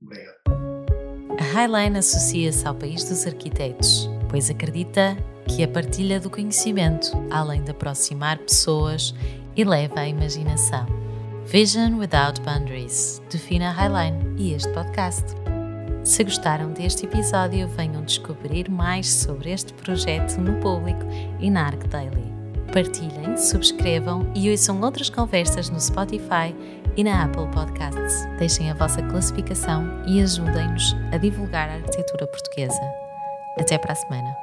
Obrigado. 0.00 0.42
A 1.38 1.44
Highline 1.44 1.98
associa-se 1.98 2.66
ao 2.66 2.74
país 2.74 3.04
dos 3.04 3.26
arquitetos, 3.26 4.08
pois 4.28 4.50
acredita 4.50 5.16
que 5.48 5.62
a 5.62 5.68
partilha 5.68 6.20
do 6.20 6.30
conhecimento, 6.30 7.10
além 7.30 7.62
de 7.64 7.70
aproximar 7.70 8.38
pessoas, 8.38 9.14
eleva 9.56 10.00
a 10.00 10.08
imaginação. 10.08 10.86
Vision 11.46 11.98
Without 11.98 12.40
Boundaries 12.42 13.20
define 13.30 13.64
a 13.64 13.72
Highline 13.72 14.36
e 14.38 14.54
este 14.54 14.72
podcast. 14.72 15.41
Se 16.04 16.24
gostaram 16.24 16.72
deste 16.72 17.06
episódio, 17.06 17.68
venham 17.68 18.02
descobrir 18.02 18.68
mais 18.68 19.08
sobre 19.08 19.52
este 19.52 19.72
projeto 19.72 20.36
no 20.40 20.58
público 20.60 21.06
e 21.38 21.48
na 21.48 21.66
Arc 21.66 21.86
Daily. 21.86 22.32
Partilhem, 22.72 23.36
subscrevam 23.36 24.28
e 24.34 24.50
ouçam 24.50 24.80
outras 24.80 25.08
conversas 25.08 25.70
no 25.70 25.80
Spotify 25.80 26.54
e 26.96 27.04
na 27.04 27.24
Apple 27.24 27.46
Podcasts. 27.52 28.26
Deixem 28.38 28.70
a 28.70 28.74
vossa 28.74 29.00
classificação 29.02 30.02
e 30.06 30.20
ajudem-nos 30.20 30.96
a 31.12 31.18
divulgar 31.18 31.68
a 31.68 31.74
arquitetura 31.74 32.26
portuguesa. 32.26 32.80
Até 33.58 33.78
para 33.78 33.92
a 33.92 33.96
semana. 33.96 34.36